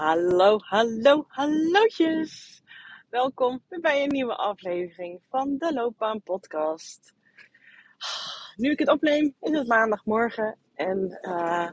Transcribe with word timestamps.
Hallo, 0.00 0.58
hallo, 0.58 1.24
hallootjes. 1.28 2.62
Welkom 3.10 3.62
bij 3.68 4.02
een 4.02 4.08
nieuwe 4.08 4.36
aflevering 4.36 5.20
van 5.28 5.56
de 5.58 5.72
Loopbaan 5.72 6.22
Podcast. 6.22 7.14
Nu 8.56 8.70
ik 8.70 8.78
het 8.78 8.88
opneem, 8.88 9.34
is 9.40 9.58
het 9.58 9.66
maandagmorgen 9.66 10.58
en 10.74 11.18
uh, 11.22 11.70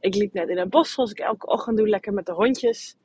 ik 0.00 0.14
liep 0.14 0.32
net 0.32 0.48
in 0.48 0.58
het 0.58 0.70
bos 0.70 0.92
zoals 0.92 1.10
ik 1.10 1.18
elke 1.18 1.46
ochtend 1.46 1.76
doe, 1.76 1.88
lekker 1.88 2.12
met 2.12 2.26
de 2.26 2.32
hondjes. 2.32 2.96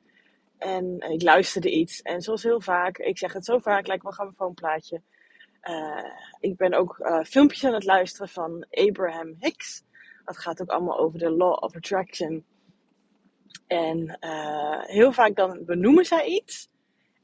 En 0.58 1.00
ik 1.00 1.22
luisterde 1.22 1.70
iets 1.70 2.02
en 2.02 2.20
zoals 2.20 2.42
heel 2.42 2.60
vaak, 2.60 2.98
ik 2.98 3.18
zeg 3.18 3.32
het 3.32 3.44
zo 3.44 3.58
vaak, 3.58 3.86
lijkt 3.86 4.02
wel 4.02 4.32
een 4.36 4.54
plaatje. 4.54 5.02
Uh, 5.62 6.04
ik 6.40 6.56
ben 6.56 6.74
ook 6.74 6.98
uh, 6.98 7.22
filmpjes 7.22 7.64
aan 7.64 7.74
het 7.74 7.84
luisteren 7.84 8.28
van 8.28 8.66
Abraham 8.70 9.34
Hicks. 9.38 9.82
Dat 10.24 10.38
gaat 10.38 10.62
ook 10.62 10.70
allemaal 10.70 10.98
over 10.98 11.18
de 11.18 11.30
Law 11.30 11.62
of 11.62 11.76
Attraction. 11.76 12.44
En 13.66 14.18
uh, 14.20 14.82
heel 14.82 15.12
vaak 15.12 15.36
dan 15.36 15.64
benoemen 15.64 16.04
zij 16.04 16.26
iets. 16.26 16.68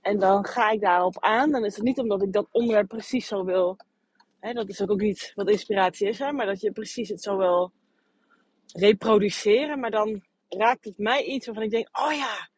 En 0.01 0.19
dan 0.19 0.47
ga 0.47 0.71
ik 0.71 0.81
daarop 0.81 1.19
aan. 1.21 1.51
Dan 1.51 1.65
is 1.65 1.75
het 1.75 1.85
niet 1.85 1.99
omdat 1.99 2.23
ik 2.23 2.33
dat 2.33 2.49
onderwerp 2.51 2.89
precies 2.89 3.27
zo 3.27 3.45
wil. 3.45 3.77
Hè, 4.41 4.53
dat 4.53 4.69
is 4.69 4.83
ook, 4.83 4.91
ook 4.91 5.01
niet 5.01 5.33
wat 5.35 5.49
inspiratie 5.49 6.09
is. 6.09 6.19
Maar 6.19 6.47
dat 6.47 6.61
je 6.61 6.73
precies 6.73 7.09
het 7.09 7.23
zo 7.23 7.37
wil 7.37 7.73
reproduceren. 8.73 9.81
Maar 9.81 9.91
dan 9.91 10.23
raakt 10.49 10.85
het 10.85 10.99
mij 10.99 11.25
iets 11.25 11.47
waarvan 11.47 11.65
ik 11.65 11.71
denk: 11.71 11.89
oh 11.99 12.13
ja. 12.13 12.49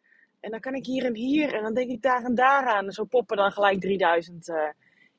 En 0.41 0.51
dan 0.51 0.61
kan 0.61 0.75
ik 0.75 0.87
hier 0.87 1.05
en 1.05 1.17
hier. 1.17 1.55
En 1.55 1.63
dan 1.63 1.75
denk 1.75 1.91
ik 1.91 2.03
daar 2.03 2.25
en 2.25 2.35
daar 2.35 2.67
aan. 2.67 2.87
En 2.87 2.93
zo 2.93 3.05
poppen 3.05 3.37
dan 3.37 3.53
gelijk 3.53 3.81
3000 3.81 4.49
uh, 4.49 4.57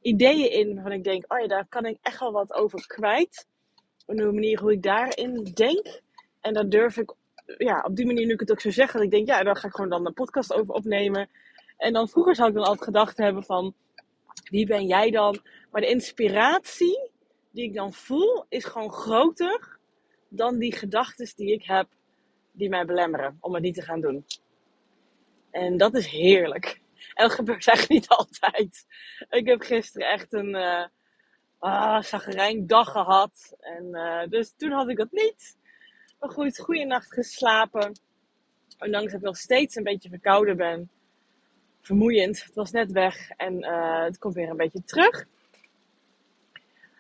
ideeën 0.02 0.52
in. 0.52 0.74
Waarvan 0.74 0.92
ik 0.92 1.04
denk: 1.04 1.34
oh 1.34 1.40
ja, 1.40 1.48
daar 1.48 1.68
kan 1.70 1.86
ik 1.86 1.98
echt 2.02 2.20
wel 2.20 2.32
wat 2.32 2.54
over 2.54 2.88
kwijt. 2.88 3.48
Op 4.06 4.18
de 4.18 4.24
manier 4.24 4.60
hoe 4.60 4.72
ik 4.72 4.84
daarin 4.84 5.44
denk. 5.54 6.02
En 6.42 6.54
dan 6.54 6.70
durf 6.70 6.98
ik 6.98 7.14
ja, 7.58 7.82
op 7.82 7.96
die 7.96 8.06
manier 8.06 8.26
nu 8.26 8.34
ik 8.34 8.40
het 8.40 8.52
ook 8.52 8.62
zo 8.62 8.72
zeg, 8.72 8.92
dat 8.92 9.02
ik 9.02 9.12
denk, 9.12 9.28
ja, 9.28 9.44
daar 9.44 9.56
ga 9.56 9.68
ik 9.68 9.74
gewoon 9.74 9.90
dan 9.90 10.06
een 10.06 10.14
podcast 10.14 10.54
over 10.54 10.74
opnemen. 10.74 11.30
En 11.78 11.94
dan 11.94 12.10
vroeger 12.10 12.36
zou 12.36 12.50
ik 12.50 12.56
dan 12.56 12.64
altijd 12.64 12.84
gedacht 12.84 13.18
hebben 13.18 13.44
van, 13.44 13.74
wie 14.50 14.66
ben 14.66 14.86
jij 14.86 15.12
dan? 15.12 15.42
Maar 15.72 15.82
de 15.82 15.90
inspiratie 15.90 17.10
die 17.52 17.64
ik 17.64 17.74
dan 17.74 17.94
voel, 17.94 18.46
is 18.50 18.66
gewoon 18.66 18.92
groter 18.92 19.78
dan 20.28 20.58
die 20.58 20.76
gedachten 20.76 21.32
die 21.36 21.54
ik 21.54 21.64
heb, 21.64 21.88
die 22.52 22.70
mij 22.70 22.86
belemmeren 22.86 23.38
om 23.40 23.54
het 23.54 23.64
niet 23.64 23.76
te 23.76 23.82
gaan 23.82 24.02
doen. 24.02 24.26
En 25.52 25.78
dat 25.78 25.96
is 25.96 26.08
heerlijk. 26.08 26.82
En 27.14 27.28
dat 27.28 27.34
gebeurt 27.34 27.68
echt 27.68 27.90
niet 27.90 28.08
altijd. 28.18 28.86
Ik 29.30 29.48
heb 29.48 29.62
gisteren 29.62 30.10
echt 30.10 30.34
een 30.34 30.56
uh, 30.56 30.86
ah, 31.60 32.58
dag 32.60 32.92
gehad. 32.92 33.56
En 33.60 33.86
uh, 33.92 34.28
dus 34.30 34.54
toen 34.58 34.72
had 34.72 34.90
ik 34.90 34.98
dat 34.98 35.12
niet. 35.12 35.58
Goed, 36.30 36.60
goede 36.60 36.86
nacht 36.86 37.14
geslapen. 37.14 38.00
Ondanks 38.80 39.12
dat 39.12 39.20
ik 39.20 39.26
nog 39.26 39.38
steeds 39.38 39.76
een 39.76 39.84
beetje 39.84 40.10
verkouden 40.10 40.58
ben. 40.58 40.90
Vermoeiend. 41.82 42.44
Het 42.44 42.56
was 42.56 42.72
net 42.72 42.92
weg 42.92 43.30
en 43.30 43.64
uh, 43.64 44.04
het 44.04 44.18
komt 44.18 44.34
weer 44.34 44.50
een 44.50 44.58
beetje 44.58 44.84
terug. 44.84 45.26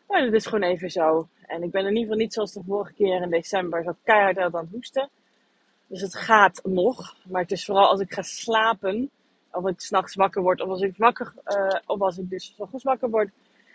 Maar 0.08 0.22
dat 0.24 0.34
is 0.34 0.46
gewoon 0.46 0.64
even 0.64 0.90
zo. 0.90 1.28
En 1.46 1.64
ik 1.64 1.72
ben 1.72 1.82
in 1.82 1.88
ieder 1.88 2.04
geval 2.04 2.18
niet 2.18 2.34
zoals 2.34 2.54
de 2.54 2.64
vorige 2.68 2.94
keer 2.94 3.22
in 3.22 3.30
december 3.30 3.84
zo 3.84 3.96
keihard 4.04 4.38
aan 4.38 4.56
het 4.56 4.72
hoesten. 4.72 5.10
Dus 5.88 6.02
het 6.02 6.16
gaat 6.16 6.62
nog. 6.64 7.16
Maar 7.28 7.42
het 7.42 7.52
is 7.52 7.66
vooral 7.66 7.88
als 7.88 8.00
ik 8.00 8.14
ga 8.14 8.22
slapen. 8.22 9.10
Of 9.52 9.68
ik 9.68 9.80
s'nachts 9.80 10.16
wakker 10.16 10.42
word. 10.42 10.62
Of 10.62 10.70
als 10.70 10.82
ik 10.82 10.98
wakker, 10.98 11.34
uh, 11.46 11.80
of 11.86 12.02
als 12.02 12.18
ik 12.18 12.30
dus 12.30 12.54
ochtends 12.58 12.84
wakker 12.84 13.10
word. 13.10 13.30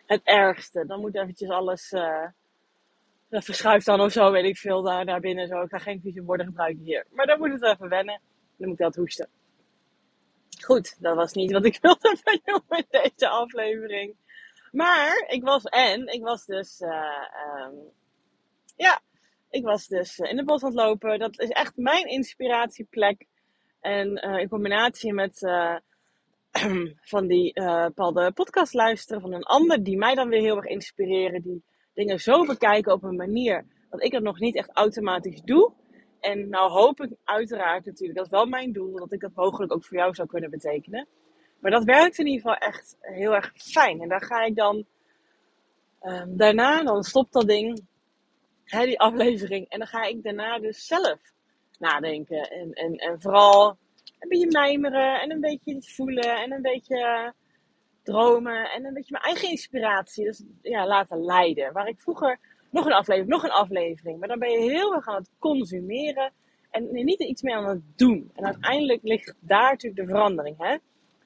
Het 0.06 0.20
ergste. 0.24 0.86
Dan 0.86 1.00
moet 1.00 1.14
eventjes 1.14 1.48
alles 1.48 1.92
uh, 1.92 2.26
dat 3.28 3.44
verschuift 3.44 3.86
dan 3.86 4.00
of 4.00 4.12
zo, 4.12 4.30
weet 4.30 4.44
ik 4.44 4.56
veel, 4.56 4.82
daar, 4.82 5.04
daar 5.04 5.20
binnen. 5.20 5.48
Zo. 5.48 5.62
Ik 5.62 5.70
ga 5.70 5.78
geen 5.78 6.00
vieze 6.00 6.22
woorden 6.22 6.46
gebruiken 6.46 6.84
hier. 6.84 7.06
Maar 7.10 7.26
dan 7.26 7.38
moet 7.38 7.52
het 7.52 7.62
even 7.62 7.88
wennen. 7.88 8.20
Dan 8.56 8.68
moet 8.68 8.78
ik 8.78 8.84
dat 8.84 8.96
hoesten. 8.96 9.28
Goed, 10.64 10.96
dat 11.02 11.16
was 11.16 11.32
niet 11.32 11.52
wat 11.52 11.64
ik 11.64 11.78
wilde 11.82 12.16
van 12.22 12.40
jou 12.44 12.60
met 12.68 12.86
deze 12.90 13.28
aflevering. 13.28 14.16
Maar 14.72 15.24
ik 15.28 15.42
was, 15.42 15.64
en 15.64 16.06
ik 16.06 16.22
was 16.22 16.46
dus, 16.46 16.80
uh, 16.80 16.88
um, 17.66 17.74
ja, 18.76 19.00
ik 19.50 19.64
was 19.64 19.86
dus 19.86 20.18
in 20.18 20.36
de 20.36 20.44
bos 20.44 20.62
aan 20.62 20.68
het 20.68 20.78
lopen. 20.78 21.18
Dat 21.18 21.40
is 21.40 21.48
echt 21.48 21.76
mijn 21.76 22.06
inspiratieplek. 22.06 23.26
En 23.80 24.26
uh, 24.26 24.38
in 24.38 24.48
combinatie 24.48 25.12
met 25.12 25.38
van 27.12 27.26
die 27.26 27.52
bepaalde 27.52 28.32
podcast 28.32 28.74
luisteren 28.74 29.20
van 29.20 29.32
een 29.32 29.42
ander 29.42 29.82
die 29.82 29.96
mij 29.96 30.14
dan 30.14 30.28
weer 30.28 30.40
heel 30.40 30.56
erg 30.56 30.66
inspireren. 30.66 31.42
Die 31.42 31.62
dingen 31.98 32.20
zo 32.20 32.44
bekijken 32.44 32.92
op 32.92 33.02
een 33.02 33.16
manier 33.16 33.64
dat 33.90 34.02
ik 34.02 34.12
het 34.12 34.22
nog 34.22 34.38
niet 34.38 34.56
echt 34.56 34.70
automatisch 34.72 35.42
doe. 35.42 35.72
En 36.20 36.48
nou 36.48 36.70
hoop 36.70 37.00
ik 37.00 37.10
uiteraard 37.24 37.84
natuurlijk, 37.84 38.18
dat 38.18 38.26
is 38.26 38.32
wel 38.32 38.46
mijn 38.46 38.72
doel, 38.72 38.96
dat 38.96 39.12
ik 39.12 39.20
dat 39.20 39.34
mogelijk 39.34 39.72
ook 39.72 39.84
voor 39.84 39.96
jou 39.96 40.14
zou 40.14 40.28
kunnen 40.28 40.50
betekenen. 40.50 41.06
Maar 41.60 41.70
dat 41.70 41.84
werkt 41.84 42.18
in 42.18 42.26
ieder 42.26 42.40
geval 42.40 42.68
echt 42.68 42.96
heel 43.00 43.34
erg 43.34 43.52
fijn. 43.54 44.00
En 44.00 44.08
daar 44.08 44.24
ga 44.24 44.44
ik 44.44 44.56
dan 44.56 44.84
um, 46.02 46.36
daarna, 46.36 46.82
dan 46.82 47.02
stopt 47.02 47.32
dat 47.32 47.46
ding, 47.46 47.86
hè, 48.64 48.84
die 48.84 49.00
aflevering. 49.00 49.68
En 49.68 49.78
dan 49.78 49.88
ga 49.88 50.02
ik 50.02 50.22
daarna 50.22 50.58
dus 50.58 50.86
zelf 50.86 51.18
nadenken. 51.78 52.50
En, 52.50 52.72
en, 52.72 52.94
en 52.94 53.20
vooral 53.20 53.76
een 54.18 54.28
beetje 54.28 54.50
mijmeren 54.50 55.20
en 55.20 55.30
een 55.30 55.40
beetje 55.40 55.82
voelen 55.82 56.36
en 56.42 56.52
een 56.52 56.62
beetje 56.62 57.32
dromen 58.10 58.70
en 58.70 58.84
een 58.84 58.94
beetje 58.94 59.12
mijn 59.12 59.24
eigen 59.24 59.48
inspiratie. 59.48 60.24
Dus 60.24 60.44
ja, 60.62 60.86
laten 60.86 61.24
leiden. 61.24 61.72
Waar 61.72 61.88
ik 61.88 62.00
vroeger 62.00 62.38
nog 62.70 62.86
een 62.86 62.92
aflevering, 62.92 63.30
nog 63.30 63.42
een 63.42 63.50
aflevering. 63.50 64.18
Maar 64.18 64.28
dan 64.28 64.38
ben 64.38 64.50
je 64.50 64.70
heel 64.70 64.94
erg 64.94 65.06
aan 65.06 65.14
het 65.14 65.30
consumeren 65.38 66.32
en 66.70 66.88
niet 66.92 67.20
iets 67.20 67.42
meer 67.42 67.54
aan 67.54 67.68
het 67.68 67.82
doen. 67.96 68.30
En 68.34 68.44
uiteindelijk 68.44 69.02
ligt 69.02 69.34
daar 69.40 69.70
natuurlijk 69.70 70.06
de 70.06 70.14
verandering. 70.14 70.56
Hè? 70.58 70.76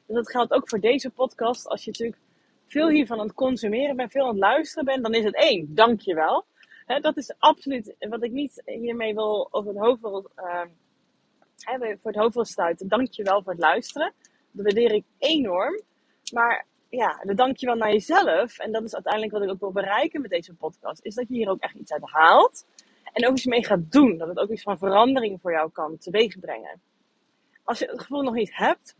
Dus 0.06 0.16
dat 0.16 0.30
geldt 0.30 0.52
ook 0.52 0.68
voor 0.68 0.80
deze 0.80 1.10
podcast. 1.10 1.68
Als 1.68 1.84
je 1.84 1.90
natuurlijk 1.90 2.20
veel 2.66 2.88
hiervan 2.88 3.18
aan 3.18 3.26
het 3.26 3.34
consumeren 3.34 3.96
bent, 3.96 4.12
veel 4.12 4.22
aan 4.22 4.28
het 4.28 4.38
luisteren 4.38 4.84
bent, 4.84 5.02
dan 5.02 5.14
is 5.14 5.24
het 5.24 5.34
één, 5.34 5.74
dankjewel. 5.74 6.44
Hè, 6.86 7.00
dat 7.00 7.16
is 7.16 7.34
absoluut 7.38 7.94
wat 7.98 8.22
ik 8.22 8.32
niet 8.32 8.62
hiermee 8.64 9.14
wil 9.14 9.48
over 9.50 9.70
het 9.70 9.82
hoofd 9.82 10.00
wil, 10.00 10.30
uh, 10.36 10.62
voor 12.00 12.10
het 12.10 12.20
hoofd 12.20 12.34
wil 12.34 12.44
stuiten. 12.44 12.88
Dankjewel 12.88 13.42
voor 13.42 13.52
het 13.52 13.60
luisteren. 13.60 14.12
Dat 14.50 14.64
waardeer 14.64 14.92
ik 14.92 15.04
enorm. 15.18 15.80
Maar 16.32 16.66
ja, 16.96 17.20
dan 17.22 17.36
dank 17.36 17.56
je 17.56 17.66
wel 17.66 17.76
naar 17.76 17.92
jezelf. 17.92 18.58
En 18.58 18.72
dat 18.72 18.82
is 18.82 18.94
uiteindelijk 18.94 19.32
wat 19.32 19.42
ik 19.42 19.50
ook 19.50 19.60
wil 19.60 19.72
bereiken 19.72 20.20
met 20.20 20.30
deze 20.30 20.54
podcast. 20.54 21.04
Is 21.04 21.14
dat 21.14 21.28
je 21.28 21.34
hier 21.34 21.48
ook 21.48 21.60
echt 21.60 21.74
iets 21.74 21.92
uit 21.92 22.10
haalt. 22.10 22.66
En 23.12 23.26
ook 23.26 23.36
iets 23.36 23.46
mee 23.46 23.64
gaat 23.64 23.92
doen. 23.92 24.18
Dat 24.18 24.28
het 24.28 24.38
ook 24.38 24.50
iets 24.50 24.62
van 24.62 24.78
verandering 24.78 25.40
voor 25.40 25.52
jou 25.52 25.70
kan 25.70 25.98
teweegbrengen. 25.98 26.80
Als 27.64 27.78
je 27.78 27.86
het 27.86 28.00
gevoel 28.00 28.22
nog 28.22 28.34
niet 28.34 28.56
hebt. 28.56 28.96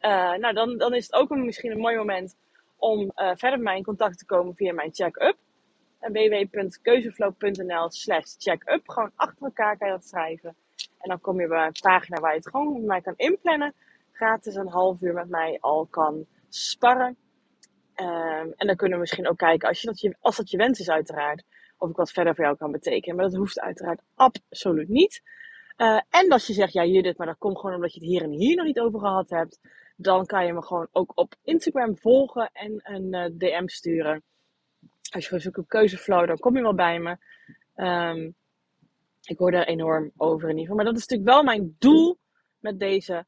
Uh, 0.00 0.34
nou, 0.34 0.54
dan, 0.54 0.78
dan 0.78 0.94
is 0.94 1.04
het 1.04 1.14
ook 1.14 1.30
een, 1.30 1.44
misschien 1.44 1.70
een 1.70 1.78
mooi 1.78 1.96
moment 1.96 2.36
om 2.76 3.00
uh, 3.00 3.10
verder 3.14 3.50
met 3.50 3.60
mij 3.60 3.76
in 3.76 3.84
contact 3.84 4.18
te 4.18 4.26
komen 4.26 4.54
via 4.54 4.72
mijn 4.72 4.94
check-up. 4.94 5.36
www.keuzeflow.nl 6.00 7.90
slash 7.90 8.34
check-up. 8.38 8.88
Gewoon 8.88 9.12
achter 9.14 9.44
elkaar 9.44 9.78
kan 9.78 9.88
je 9.88 9.94
dat 9.94 10.06
schrijven. 10.06 10.56
En 10.98 11.08
dan 11.08 11.20
kom 11.20 11.40
je 11.40 11.46
bij 11.46 11.66
een 11.66 11.76
pagina 11.80 12.20
waar 12.20 12.30
je 12.30 12.36
het 12.36 12.48
gewoon 12.48 12.72
met 12.72 12.82
mij 12.82 13.00
kan 13.00 13.14
inplannen. 13.16 13.74
Gratis 14.12 14.54
een 14.54 14.68
half 14.68 15.00
uur 15.00 15.14
met 15.14 15.28
mij 15.28 15.58
al 15.60 15.86
kan 15.90 16.26
sparren. 16.48 17.16
Um, 17.96 18.52
en 18.56 18.66
dan 18.66 18.76
kunnen 18.76 18.94
we 18.94 19.00
misschien 19.00 19.28
ook 19.28 19.36
kijken, 19.38 19.68
als, 19.68 19.80
je 19.80 19.86
dat 19.86 20.00
je, 20.00 20.16
als 20.20 20.36
dat 20.36 20.50
je 20.50 20.56
wens 20.56 20.80
is 20.80 20.90
uiteraard, 20.90 21.42
of 21.78 21.90
ik 21.90 21.96
wat 21.96 22.12
verder 22.12 22.34
voor 22.34 22.44
jou 22.44 22.56
kan 22.56 22.72
betekenen. 22.72 23.16
Maar 23.16 23.24
dat 23.24 23.34
hoeft 23.34 23.60
uiteraard 23.60 24.00
absoluut 24.14 24.88
niet. 24.88 25.22
Uh, 25.76 26.00
en 26.10 26.28
als 26.28 26.46
je 26.46 26.52
zegt, 26.52 26.72
ja 26.72 26.84
Judith, 26.84 27.16
maar 27.16 27.26
dat 27.26 27.38
komt 27.38 27.58
gewoon 27.58 27.74
omdat 27.74 27.92
je 27.92 28.00
het 28.00 28.08
hier 28.08 28.22
en 28.22 28.30
hier 28.30 28.56
nog 28.56 28.66
niet 28.66 28.80
over 28.80 29.00
gehad 29.00 29.30
hebt. 29.30 29.60
Dan 29.96 30.26
kan 30.26 30.46
je 30.46 30.52
me 30.52 30.62
gewoon 30.62 30.88
ook 30.92 31.12
op 31.14 31.34
Instagram 31.42 31.98
volgen 31.98 32.50
en 32.52 32.80
een 32.82 33.14
uh, 33.14 33.38
DM 33.38 33.66
sturen. 33.66 34.22
Als 35.10 35.22
je 35.22 35.28
gewoon 35.28 35.40
zoekt 35.40 35.58
op 35.58 35.68
keuzeflow, 35.68 36.26
dan 36.26 36.38
kom 36.38 36.56
je 36.56 36.62
wel 36.62 36.74
bij 36.74 36.98
me. 36.98 37.16
Um, 37.76 38.34
ik 39.22 39.38
hoor 39.38 39.50
daar 39.50 39.64
enorm 39.64 40.10
over 40.16 40.42
in 40.42 40.58
ieder 40.58 40.60
geval. 40.60 40.76
Maar 40.76 40.84
dat 40.84 40.96
is 40.96 41.06
natuurlijk 41.06 41.30
wel 41.30 41.42
mijn 41.42 41.76
doel 41.78 42.18
met 42.58 42.78
deze 42.78 43.26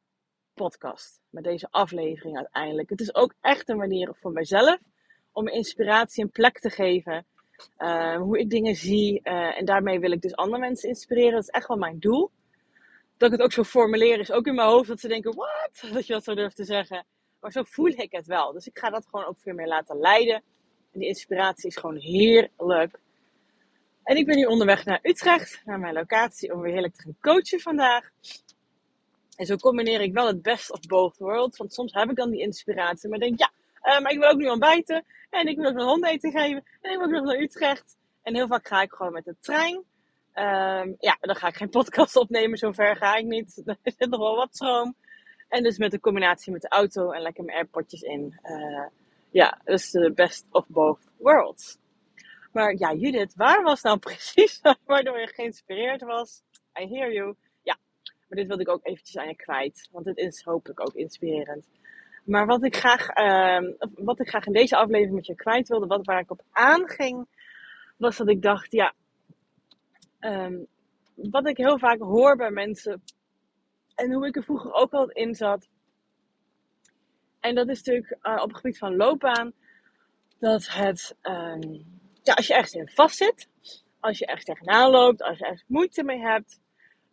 podcast. 0.58 1.20
Met 1.30 1.44
deze 1.44 1.68
aflevering 1.70 2.36
uiteindelijk. 2.36 2.90
Het 2.90 3.00
is 3.00 3.14
ook 3.14 3.34
echt 3.40 3.68
een 3.68 3.76
manier 3.76 4.14
voor 4.14 4.32
mijzelf 4.32 4.78
om 5.32 5.48
inspiratie 5.48 6.24
een 6.24 6.30
plek 6.30 6.58
te 6.60 6.70
geven. 6.70 7.26
Uh, 7.78 8.16
hoe 8.16 8.38
ik 8.38 8.50
dingen 8.50 8.74
zie. 8.74 9.20
Uh, 9.24 9.58
en 9.58 9.64
daarmee 9.64 10.00
wil 10.00 10.10
ik 10.10 10.20
dus 10.20 10.36
andere 10.36 10.60
mensen 10.60 10.88
inspireren. 10.88 11.32
Dat 11.32 11.42
is 11.42 11.48
echt 11.48 11.68
wel 11.68 11.76
mijn 11.76 11.98
doel. 11.98 12.30
Dat 13.16 13.32
ik 13.32 13.36
het 13.36 13.44
ook 13.46 13.52
zo 13.52 13.64
formuleer 13.64 14.18
is 14.18 14.30
ook 14.30 14.46
in 14.46 14.54
mijn 14.54 14.68
hoofd 14.68 14.88
dat 14.88 15.00
ze 15.00 15.08
denken: 15.08 15.34
wat? 15.34 15.70
Dat 15.92 16.06
je 16.06 16.12
dat 16.12 16.24
zo 16.24 16.34
durft 16.34 16.56
te 16.56 16.64
zeggen. 16.64 17.06
Maar 17.40 17.52
zo 17.52 17.62
voel 17.62 17.88
ik 17.88 18.12
het 18.12 18.26
wel. 18.26 18.52
Dus 18.52 18.66
ik 18.66 18.78
ga 18.78 18.90
dat 18.90 19.06
gewoon 19.10 19.26
ook 19.26 19.38
veel 19.38 19.54
meer 19.54 19.66
laten 19.66 19.98
leiden. 19.98 20.42
En 20.92 20.98
die 20.98 21.08
inspiratie 21.08 21.68
is 21.68 21.76
gewoon 21.76 21.96
heerlijk. 21.96 22.98
En 24.02 24.16
ik 24.16 24.26
ben 24.26 24.36
nu 24.36 24.44
onderweg 24.44 24.84
naar 24.84 24.98
Utrecht, 25.02 25.62
naar 25.64 25.78
mijn 25.78 25.94
locatie, 25.94 26.52
om 26.54 26.60
weer 26.60 26.72
heerlijk 26.72 26.94
te 26.94 27.02
gaan 27.02 27.16
coachen 27.20 27.60
vandaag. 27.60 28.10
En 29.38 29.46
zo 29.46 29.56
combineer 29.56 30.00
ik 30.00 30.12
wel 30.12 30.26
het 30.26 30.42
best 30.42 30.72
of 30.72 30.80
both 30.80 31.16
worlds. 31.16 31.58
Want 31.58 31.72
soms 31.72 31.92
heb 31.92 32.10
ik 32.10 32.16
dan 32.16 32.30
die 32.30 32.40
inspiratie. 32.40 33.08
Maar 33.08 33.18
denk, 33.18 33.38
ja, 33.38 33.50
uh, 33.82 34.00
maar 34.00 34.12
ik 34.12 34.18
wil 34.18 34.28
ook 34.28 34.38
nu 34.38 34.48
ontbijten. 34.48 35.04
En 35.30 35.46
ik 35.46 35.56
wil 35.56 35.66
ook 35.66 35.76
een 35.76 35.86
hond 35.86 36.04
eten 36.04 36.30
geven. 36.30 36.64
En 36.80 36.90
ik 36.90 36.96
wil 36.96 37.06
ook 37.06 37.12
nog 37.12 37.24
naar 37.24 37.38
Utrecht. 37.38 37.96
En 38.22 38.34
heel 38.34 38.46
vaak 38.46 38.68
ga 38.68 38.82
ik 38.82 38.92
gewoon 38.92 39.12
met 39.12 39.24
de 39.24 39.36
trein. 39.40 39.84
Ehm, 40.32 40.92
ja, 40.98 41.16
dan 41.20 41.36
ga 41.36 41.48
ik 41.48 41.56
geen 41.56 41.70
podcast 41.78 42.16
opnemen, 42.16 42.58
zover 42.58 42.96
ga 42.96 43.14
ik 43.14 43.24
niet. 43.24 43.62
Er 43.82 43.92
zit 43.96 44.10
nog 44.10 44.20
wel 44.20 44.36
wat 44.36 44.54
stroom. 44.54 44.94
En 45.48 45.62
dus 45.62 45.78
met 45.78 45.90
de 45.90 46.00
combinatie 46.00 46.52
met 46.52 46.62
de 46.62 46.68
auto 46.68 47.10
en 47.10 47.22
lekker 47.22 47.44
mijn 47.44 47.56
airpodjes 47.56 48.02
in. 48.02 48.38
Uh, 48.42 48.86
ja, 49.30 49.60
dus 49.64 49.90
de 49.90 50.12
best 50.12 50.46
of 50.50 50.64
both 50.68 51.00
worlds. 51.16 51.78
Maar 52.52 52.74
ja, 52.78 52.92
Judith, 52.94 53.34
waar 53.34 53.62
was 53.62 53.82
nou 53.82 53.98
precies 54.08 54.60
waardoor 54.84 55.20
je 55.20 55.26
geïnspireerd 55.26 56.02
was? 56.02 56.42
I 56.80 56.86
hear 56.86 57.12
you. 57.12 57.36
Maar 58.28 58.38
dit 58.38 58.46
wilde 58.46 58.62
ik 58.62 58.68
ook 58.68 58.86
eventjes 58.86 59.16
aan 59.16 59.28
je 59.28 59.36
kwijt. 59.36 59.88
Want 59.92 60.04
dit 60.04 60.16
is 60.16 60.42
hopelijk 60.42 60.80
ook 60.80 60.94
inspirerend. 60.94 61.66
Maar 62.24 62.46
wat 62.46 62.64
ik 62.64 62.76
graag, 62.76 63.16
uh, 63.16 63.72
wat 63.94 64.20
ik 64.20 64.28
graag 64.28 64.46
in 64.46 64.52
deze 64.52 64.76
aflevering 64.76 65.14
met 65.14 65.26
je 65.26 65.34
kwijt 65.34 65.68
wilde, 65.68 65.86
wat, 65.86 66.06
waar 66.06 66.20
ik 66.20 66.30
op 66.30 66.42
aanging, 66.50 67.26
was 67.96 68.16
dat 68.16 68.28
ik 68.28 68.42
dacht, 68.42 68.72
ja, 68.72 68.94
um, 70.20 70.66
wat 71.14 71.48
ik 71.48 71.56
heel 71.56 71.78
vaak 71.78 71.98
hoor 71.98 72.36
bij 72.36 72.50
mensen 72.50 73.02
en 73.94 74.12
hoe 74.12 74.26
ik 74.26 74.36
er 74.36 74.44
vroeger 74.44 74.72
ook 74.72 74.92
al 74.92 75.10
in 75.10 75.34
zat. 75.34 75.68
En 77.40 77.54
dat 77.54 77.68
is 77.68 77.82
natuurlijk 77.82 78.16
uh, 78.22 78.42
op 78.42 78.48
het 78.48 78.56
gebied 78.56 78.78
van 78.78 78.96
loopbaan, 78.96 79.52
dat 80.38 80.68
het, 80.68 81.16
um, 81.22 81.84
ja, 82.22 82.34
als 82.34 82.46
je 82.46 82.54
ergens 82.54 82.74
in 82.74 82.88
vast 82.88 83.16
zit, 83.16 83.48
als 84.00 84.18
je 84.18 84.26
ergens 84.26 84.44
tegenaan 84.44 84.90
loopt, 84.90 85.22
als 85.22 85.38
je 85.38 85.44
ergens 85.44 85.64
moeite 85.66 86.04
mee 86.04 86.20
hebt, 86.20 86.60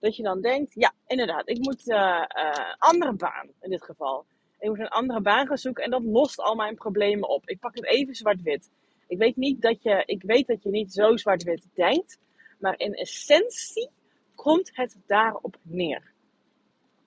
dat 0.05 0.15
je 0.15 0.23
dan 0.23 0.41
denkt, 0.41 0.73
ja, 0.73 0.93
inderdaad, 1.07 1.49
ik 1.49 1.57
moet 1.57 1.89
een 1.89 1.95
uh, 1.95 2.25
uh, 2.37 2.73
andere 2.77 3.13
baan 3.13 3.49
in 3.61 3.69
dit 3.69 3.83
geval. 3.83 4.25
Ik 4.59 4.69
moet 4.69 4.79
een 4.79 4.87
andere 4.87 5.21
baan 5.21 5.47
gaan 5.47 5.57
zoeken 5.57 5.83
en 5.83 5.89
dat 5.89 6.03
lost 6.03 6.39
al 6.39 6.55
mijn 6.55 6.75
problemen 6.75 7.29
op. 7.29 7.49
Ik 7.49 7.59
pak 7.59 7.75
het 7.75 7.85
even 7.85 8.15
zwart-wit. 8.15 8.71
Ik 9.07 9.17
weet, 9.17 9.35
niet 9.35 9.61
dat 9.61 9.83
je, 9.83 10.03
ik 10.05 10.23
weet 10.23 10.47
dat 10.47 10.63
je 10.63 10.69
niet 10.69 10.93
zo 10.93 11.17
zwart-wit 11.17 11.67
denkt, 11.73 12.19
maar 12.59 12.79
in 12.79 12.93
essentie 12.93 13.89
komt 14.35 14.71
het 14.73 14.97
daarop 15.05 15.57
neer. 15.61 16.13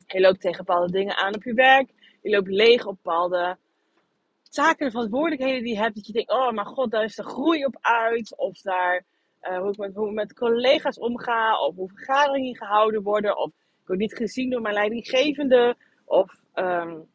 Je 0.07 0.21
loopt 0.21 0.41
tegen 0.41 0.65
bepaalde 0.65 0.93
dingen 0.93 1.17
aan 1.17 1.35
op 1.35 1.43
je 1.43 1.55
werk. 1.55 1.91
Je 2.23 2.31
loopt 2.31 2.49
leeg 2.49 2.87
op 2.87 2.99
bepaalde 3.03 3.59
taken 4.51 4.87
en 4.87 4.93
verantwoordelijkheden 4.93 5.63
die 5.63 5.73
je 5.73 5.81
hebt. 5.81 5.95
Dat 5.95 6.07
je 6.07 6.13
denkt, 6.13 6.31
oh 6.31 6.51
mijn 6.51 6.67
god, 6.67 6.91
daar 6.91 7.05
is 7.05 7.15
de 7.15 7.25
groei 7.25 7.65
op 7.65 7.77
uit. 7.81 8.37
Of 8.37 8.61
daar, 8.61 9.05
uh, 9.43 9.59
hoe, 9.59 9.71
ik 9.71 9.77
met, 9.77 9.95
hoe 9.95 10.13
met 10.13 10.35
collega's 10.35 10.99
omga. 10.99 11.59
Of 11.67 11.75
hoe 11.75 11.89
vergaderingen 11.89 12.57
gehouden 12.57 13.03
worden. 13.03 13.37
Of 13.37 13.49
ik 13.49 13.87
word 13.87 13.99
niet 13.99 14.17
gezien 14.17 14.51
door 14.51 14.61
mijn 14.61 14.75
leidinggevende. 14.75 15.77
Of 16.05 16.41
um, 16.55 17.09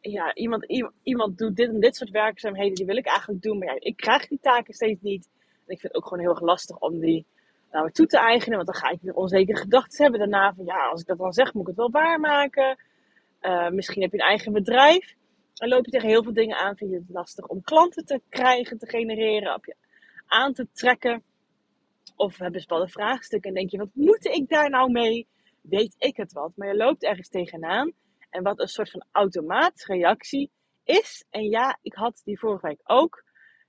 ja, 0.00 0.34
iemand, 0.34 0.66
iemand 1.02 1.38
doet 1.38 1.56
dit 1.56 1.68
en 1.68 1.80
dit 1.80 1.96
soort 1.96 2.10
werkzaamheden, 2.10 2.74
die 2.74 2.86
wil 2.86 2.96
ik 2.96 3.06
eigenlijk 3.06 3.42
doen. 3.42 3.58
Maar 3.58 3.68
ja, 3.68 3.76
ik 3.78 3.96
krijg 3.96 4.28
die 4.28 4.38
taken 4.40 4.74
steeds 4.74 5.00
niet. 5.00 5.28
En 5.66 5.74
ik 5.74 5.80
vind 5.80 5.82
het 5.82 5.94
ook 5.94 6.04
gewoon 6.04 6.22
heel 6.22 6.30
erg 6.30 6.40
lastig 6.40 6.78
om 6.78 6.98
die 6.98 7.26
naar 7.70 7.84
me 7.84 7.90
toe 7.90 8.06
te 8.06 8.18
eigenen. 8.18 8.56
Want 8.56 8.66
dan 8.72 8.80
ga 8.80 8.90
ik 8.90 9.00
weer 9.02 9.14
onzekere 9.14 9.58
gedachten 9.58 10.02
hebben 10.02 10.20
daarna. 10.20 10.54
Van 10.54 10.64
ja, 10.64 10.88
als 10.88 11.00
ik 11.00 11.06
dat 11.06 11.18
dan 11.18 11.32
zeg, 11.32 11.52
moet 11.52 11.62
ik 11.62 11.68
het 11.68 11.76
wel 11.76 11.90
waarmaken. 11.90 12.78
Uh, 13.42 13.68
misschien 13.68 14.02
heb 14.02 14.12
je 14.12 14.18
een 14.18 14.26
eigen 14.26 14.52
bedrijf. 14.52 15.14
En 15.56 15.68
loop 15.68 15.84
je 15.84 15.90
tegen 15.90 16.08
heel 16.08 16.22
veel 16.22 16.32
dingen 16.32 16.56
aan. 16.56 16.76
Vind 16.76 16.90
je 16.90 16.96
het 16.96 17.08
lastig 17.08 17.46
om 17.46 17.62
klanten 17.62 18.04
te 18.04 18.20
krijgen, 18.28 18.78
te 18.78 18.86
genereren, 18.86 19.54
op 19.54 19.64
je 19.64 19.74
aan 20.26 20.52
te 20.52 20.66
trekken. 20.72 21.22
Of 22.16 22.38
hebben 22.38 22.60
ze 22.60 22.66
bepaalde 22.66 22.90
vraagstukken 22.90 23.50
en 23.50 23.56
denk 23.56 23.70
je, 23.70 23.78
wat 23.78 23.94
moet 23.94 24.24
ik 24.24 24.48
daar 24.48 24.70
nou 24.70 24.90
mee? 24.90 25.28
Weet 25.60 25.94
ik 25.98 26.16
het 26.16 26.32
wat? 26.32 26.52
Maar 26.56 26.68
je 26.68 26.76
loopt 26.76 27.02
ergens 27.02 27.28
tegenaan. 27.28 27.92
En 28.30 28.42
wat 28.42 28.60
een 28.60 28.68
soort 28.68 28.90
van 28.90 29.04
automatische 29.12 29.92
reactie 29.92 30.50
is. 30.84 31.24
En 31.30 31.48
ja, 31.48 31.78
ik 31.82 31.94
had 31.94 32.20
die 32.24 32.38
vorige 32.38 32.66
week 32.66 32.80
ook. 32.84 33.24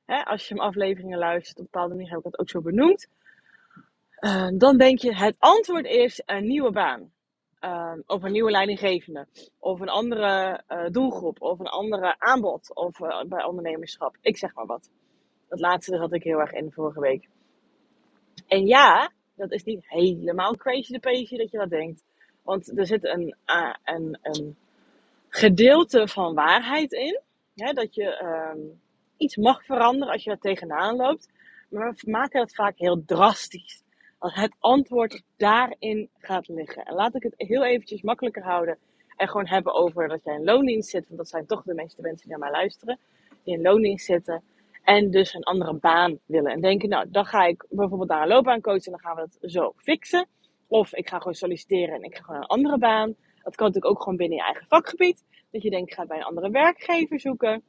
Hè, 0.06 0.24
als 0.24 0.48
je 0.48 0.54
hem 0.54 0.64
afleveringen 0.64 1.18
luistert, 1.18 1.58
op 1.58 1.64
een 1.64 1.70
bepaalde 1.72 1.94
manier 1.94 2.10
heb 2.10 2.18
ik 2.18 2.24
dat 2.24 2.40
ook 2.40 2.50
zo 2.50 2.62
benoemd. 2.62 3.08
Uh, 4.20 4.48
dan 4.58 4.78
denk 4.78 5.00
je, 5.00 5.16
het 5.16 5.36
antwoord 5.40 5.86
is 5.86 6.22
een 6.26 6.48
nieuwe 6.48 6.72
baan. 6.72 7.12
Uh, 7.62 7.94
of 8.06 8.24
een 8.24 8.32
nieuwe 8.32 8.52
leidinggevende. 8.52 9.28
Of 9.60 9.80
een 9.80 9.90
andere 9.90 10.64
uh, 10.70 10.90
doelgroep. 10.90 11.42
Of 11.42 11.60
een 11.60 11.68
andere 11.68 12.20
aanbod. 12.20 12.76
Of 12.76 13.00
uh, 13.00 13.24
bij 13.24 13.44
ondernemerschap. 13.44 14.18
Ik 14.22 14.38
zeg 14.38 14.54
maar 14.54 14.66
wat. 14.66 14.90
Dat 15.50 15.60
laatste 15.60 15.98
had 15.98 16.14
ik 16.14 16.24
heel 16.24 16.40
erg 16.40 16.52
in 16.52 16.72
vorige 16.72 17.00
week. 17.00 17.30
En 18.48 18.66
ja, 18.66 19.12
dat 19.36 19.52
is 19.52 19.64
niet 19.64 19.90
helemaal 19.90 20.56
crazy 20.56 20.92
de 20.92 21.00
page 21.00 21.38
dat 21.38 21.52
je 21.52 21.58
dat 21.58 21.70
denkt. 21.70 22.04
Want 22.44 22.78
er 22.78 22.86
zit 22.86 23.04
een, 23.04 23.36
uh, 23.46 23.74
een, 23.84 24.18
een 24.22 24.56
gedeelte 25.30 26.08
van 26.08 26.34
waarheid 26.34 26.92
in. 26.92 27.20
Hè, 27.56 27.74
dat 27.74 27.96
je 27.96 28.22
um, 28.24 28.82
iets 29.18 29.36
mag 29.36 29.66
veranderen 29.66 30.14
als 30.14 30.24
je 30.24 30.30
er 30.30 30.40
tegenaan 30.40 30.96
loopt. 30.96 31.30
Maar 31.70 31.94
we 31.96 32.12
maken 32.12 32.40
dat 32.40 32.54
vaak 32.54 32.78
heel 32.78 33.04
drastisch. 33.06 33.84
Als 34.18 34.34
het 34.34 34.56
antwoord 34.60 35.22
daarin 35.38 36.10
gaat 36.18 36.48
liggen. 36.48 36.86
En 36.86 36.94
laat 36.94 37.16
ik 37.16 37.24
het 37.24 37.34
heel 37.38 37.64
eventjes 37.64 38.02
makkelijker 38.02 38.44
houden. 38.44 38.78
En 39.16 39.28
gewoon 39.28 39.48
hebben 39.48 39.74
over 39.74 40.08
dat 40.08 40.24
jij 40.24 40.36
in 40.36 40.44
loondienst 40.44 40.90
zit. 40.90 41.06
Want 41.08 41.18
dat 41.18 41.30
zijn 41.30 41.46
toch 41.46 41.64
de 41.64 41.74
meeste 41.74 42.02
mensen 42.02 42.28
die 42.28 42.38
naar 42.38 42.50
mij 42.50 42.60
luisteren. 42.60 43.00
Die 43.44 43.54
in 43.54 43.62
loondienst 43.62 44.06
zitten. 44.06 44.44
En 44.84 45.12
dus 45.12 45.34
een 45.34 45.44
andere 45.44 45.74
baan 45.74 46.20
willen. 46.26 46.52
En 46.52 46.62
denken, 46.62 46.90
nou, 46.90 47.10
dan 47.10 47.26
ga 47.26 47.46
ik 47.46 47.66
bijvoorbeeld 47.70 48.10
naar 48.10 48.22
een 48.22 48.28
loopbaancoach. 48.28 48.86
En 48.86 48.92
dan 48.92 49.00
gaan 49.00 49.16
we 49.16 49.22
het 49.22 49.52
zo 49.52 49.74
fixen. 49.78 50.28
Of 50.68 50.94
ik 50.94 51.10
ga 51.10 51.18
gewoon 51.18 51.34
solliciteren 51.34 51.96
en 51.96 52.04
ik 52.04 52.16
ga 52.16 52.24
gewoon 52.24 52.42
een 52.42 52.48
andere 52.48 52.78
baan. 52.78 53.16
Dat 53.44 53.56
kan 53.56 53.68
natuurlijk 53.68 53.94
ook 53.94 54.02
gewoon 54.02 54.18
binnen 54.18 54.38
je 54.38 54.44
eigen 54.44 54.66
vakgebied. 54.68 55.24
Dat 55.52 55.62
je 55.62 55.70
denkt, 55.70 55.90
ik 55.90 55.96
ga 55.96 56.06
bij 56.06 56.18
een 56.18 56.24
andere 56.24 56.50
werkgever 56.50 57.20
zoeken. 57.20 57.64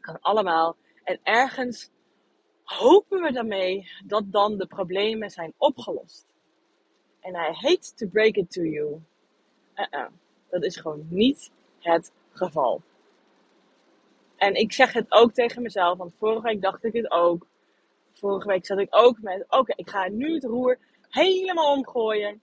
Kan 0.00 0.20
allemaal. 0.20 0.76
En 1.04 1.20
ergens 1.22 1.90
hopen 2.62 3.22
we 3.22 3.32
daarmee 3.32 3.88
dat 4.06 4.32
dan 4.32 4.56
de 4.56 4.66
problemen 4.66 5.30
zijn 5.30 5.52
opgelost. 5.56 6.34
En 7.20 7.34
I 7.34 7.52
hate 7.52 7.94
to 7.94 8.06
break 8.06 8.34
it 8.34 8.50
to 8.50 8.62
you. 8.62 9.02
Uh 9.74 9.86
-uh. 9.90 10.06
Dat 10.50 10.64
is 10.64 10.76
gewoon 10.76 11.06
niet 11.08 11.50
het 11.78 12.12
geval. 12.32 12.82
En 14.36 14.54
ik 14.54 14.72
zeg 14.72 14.92
het 14.92 15.12
ook 15.12 15.32
tegen 15.32 15.62
mezelf, 15.62 15.98
want 15.98 16.14
vorige 16.18 16.46
week 16.46 16.62
dacht 16.62 16.84
ik 16.84 16.92
het 16.92 17.10
ook. 17.10 17.46
Vorige 18.12 18.48
week 18.48 18.66
zat 18.66 18.78
ik 18.78 18.88
ook 18.90 19.20
met, 19.20 19.44
oké, 19.48 19.72
ik 19.76 19.88
ga 19.88 20.08
nu 20.08 20.34
het 20.34 20.44
roer 20.44 20.78
helemaal 21.08 21.72
omgooien. 21.72 22.40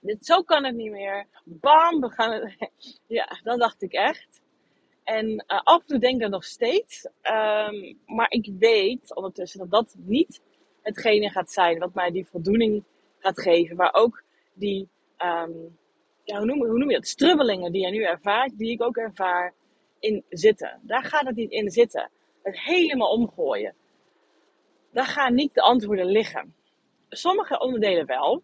Dit, 0.00 0.26
zo 0.26 0.42
kan 0.42 0.64
het 0.64 0.74
niet 0.74 0.90
meer. 0.90 1.26
Bam, 1.44 2.00
we 2.00 2.10
gaan 2.10 2.32
het. 2.32 2.56
Ja, 3.06 3.40
dan 3.42 3.58
dacht 3.58 3.82
ik 3.82 3.92
echt. 3.92 4.40
En 5.04 5.30
uh, 5.30 5.60
af 5.62 5.80
en 5.80 5.86
toe 5.86 5.98
denk 5.98 6.14
ik 6.14 6.20
dat 6.20 6.30
nog 6.30 6.44
steeds. 6.44 7.04
Um, 7.04 7.98
maar 8.06 8.30
ik 8.30 8.50
weet 8.58 9.14
ondertussen 9.14 9.58
dat 9.58 9.70
dat 9.70 9.94
niet 9.98 10.40
hetgene 10.82 11.30
gaat 11.30 11.50
zijn 11.50 11.78
wat 11.78 11.94
mij 11.94 12.10
die 12.10 12.26
voldoening 12.26 12.84
gaat 13.18 13.40
geven. 13.40 13.76
Maar 13.76 13.94
ook 13.94 14.22
die, 14.52 14.88
um, 15.18 15.78
ja, 16.24 16.36
hoe, 16.36 16.46
noem, 16.46 16.58
hoe 16.58 16.78
noem 16.78 16.90
je 16.90 16.96
dat? 16.96 17.06
Strubbelingen 17.06 17.72
die 17.72 17.84
je 17.86 17.90
nu 17.90 18.02
ervaart, 18.02 18.58
die 18.58 18.70
ik 18.70 18.82
ook 18.82 18.96
ervaar, 18.96 19.54
in 20.00 20.24
zitten. 20.28 20.80
Daar 20.82 21.04
gaat 21.04 21.26
het 21.26 21.36
niet 21.36 21.50
in 21.50 21.70
zitten. 21.70 22.10
Het 22.42 22.60
helemaal 22.60 23.10
omgooien. 23.10 23.74
Daar 24.90 25.06
gaan 25.06 25.34
niet 25.34 25.54
de 25.54 25.60
antwoorden 25.60 26.06
liggen 26.06 26.54
sommige 27.10 27.60
onderdelen 27.60 28.06
wel. 28.06 28.42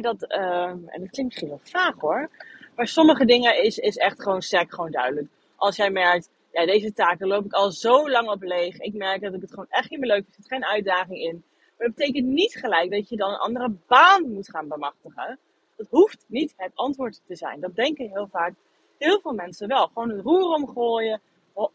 Dat, 0.00 0.24
uh, 0.28 0.64
en 0.64 1.00
dat 1.00 1.10
klinkt 1.10 1.22
misschien 1.22 1.48
wel 1.48 1.60
vaag 1.62 1.94
hoor. 1.98 2.30
Maar 2.76 2.86
sommige 2.86 3.24
dingen 3.24 3.62
is, 3.62 3.78
is 3.78 3.96
echt 3.96 4.22
gewoon 4.22 4.42
sterk, 4.42 4.74
gewoon 4.74 4.90
duidelijk. 4.90 5.28
Als 5.56 5.76
jij 5.76 5.90
merkt, 5.90 6.28
ja, 6.52 6.66
deze 6.66 6.92
taken 6.92 7.26
loop 7.26 7.44
ik 7.44 7.52
al 7.52 7.70
zo 7.70 8.10
lang 8.10 8.28
op 8.28 8.42
leeg. 8.42 8.78
Ik 8.78 8.94
merk 8.94 9.20
dat 9.20 9.34
ik 9.34 9.40
het 9.40 9.50
gewoon 9.50 9.66
echt 9.68 9.90
niet 9.90 10.00
meer 10.00 10.08
leuk 10.08 10.24
vind. 10.24 10.36
Er 10.36 10.42
zit 10.42 10.52
geen 10.52 10.64
uitdaging 10.64 11.18
in. 11.18 11.42
Maar 11.78 11.86
dat 11.86 11.96
betekent 11.96 12.26
niet 12.26 12.54
gelijk 12.54 12.90
dat 12.90 13.08
je 13.08 13.16
dan 13.16 13.30
een 13.30 13.38
andere 13.38 13.72
baan 13.86 14.32
moet 14.32 14.50
gaan 14.50 14.68
bemachtigen. 14.68 15.38
Dat 15.76 15.86
hoeft 15.90 16.24
niet 16.26 16.54
het 16.56 16.72
antwoord 16.74 17.20
te 17.26 17.36
zijn. 17.36 17.60
Dat 17.60 17.74
denken 17.74 18.10
heel 18.10 18.28
vaak 18.30 18.52
heel 19.00 19.20
veel 19.20 19.32
mensen 19.32 19.68
wel. 19.68 19.86
Gewoon 19.86 20.10
het 20.10 20.20
roer 20.20 20.54
omgooien. 20.54 21.20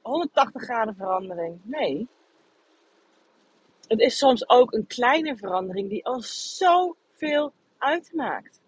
180 0.02 0.64
graden 0.64 0.96
verandering. 0.96 1.60
Nee, 1.64 2.08
het 3.88 4.00
is 4.00 4.18
soms 4.18 4.50
ook 4.50 4.74
een 4.74 4.88
kleine 4.88 5.38
verandering 5.38 5.90
die 5.90 6.06
al 6.06 6.22
zoveel 6.22 7.54
uitmaakt. 7.78 8.62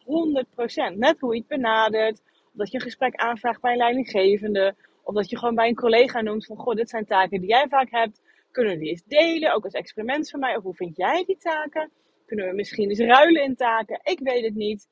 100%. 0.00 0.96
Net 0.96 1.20
hoe 1.20 1.34
je 1.34 1.38
het 1.38 1.48
benadert. 1.48 2.20
Of 2.20 2.52
dat 2.52 2.70
je 2.70 2.76
een 2.76 2.82
gesprek 2.82 3.14
aanvraagt 3.14 3.60
bij 3.60 3.72
een 3.72 3.78
leidinggevende. 3.78 4.74
Of 5.02 5.14
dat 5.14 5.30
je 5.30 5.38
gewoon 5.38 5.54
bij 5.54 5.68
een 5.68 5.74
collega 5.74 6.20
noemt 6.20 6.46
van, 6.46 6.56
goh, 6.56 6.74
dit 6.74 6.88
zijn 6.88 7.06
taken 7.06 7.40
die 7.40 7.48
jij 7.48 7.66
vaak 7.68 7.90
hebt. 7.90 8.20
Kunnen 8.50 8.72
we 8.72 8.78
die 8.78 8.88
eens 8.90 9.04
delen? 9.06 9.54
Ook 9.54 9.64
als 9.64 9.72
experiment 9.72 10.30
van 10.30 10.40
mij. 10.40 10.56
Of 10.56 10.62
hoe 10.62 10.74
vind 10.74 10.96
jij 10.96 11.24
die 11.24 11.36
taken? 11.38 11.90
Kunnen 12.26 12.48
we 12.48 12.54
misschien 12.54 12.88
eens 12.88 12.98
ruilen 12.98 13.42
in 13.42 13.56
taken? 13.56 14.00
Ik 14.02 14.18
weet 14.18 14.44
het 14.44 14.54
niet. 14.54 14.88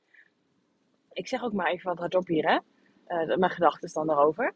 Ik 1.15 1.29
zeg 1.29 1.45
ook 1.45 1.53
maar 1.53 1.67
even 1.67 1.89
wat 1.89 1.99
hardop 1.99 2.27
hier, 2.27 2.51
hè. 2.51 2.59
Uh, 3.09 3.37
mijn 3.37 3.51
gedachten 3.51 3.91
dan 3.93 4.07
daarover. 4.07 4.55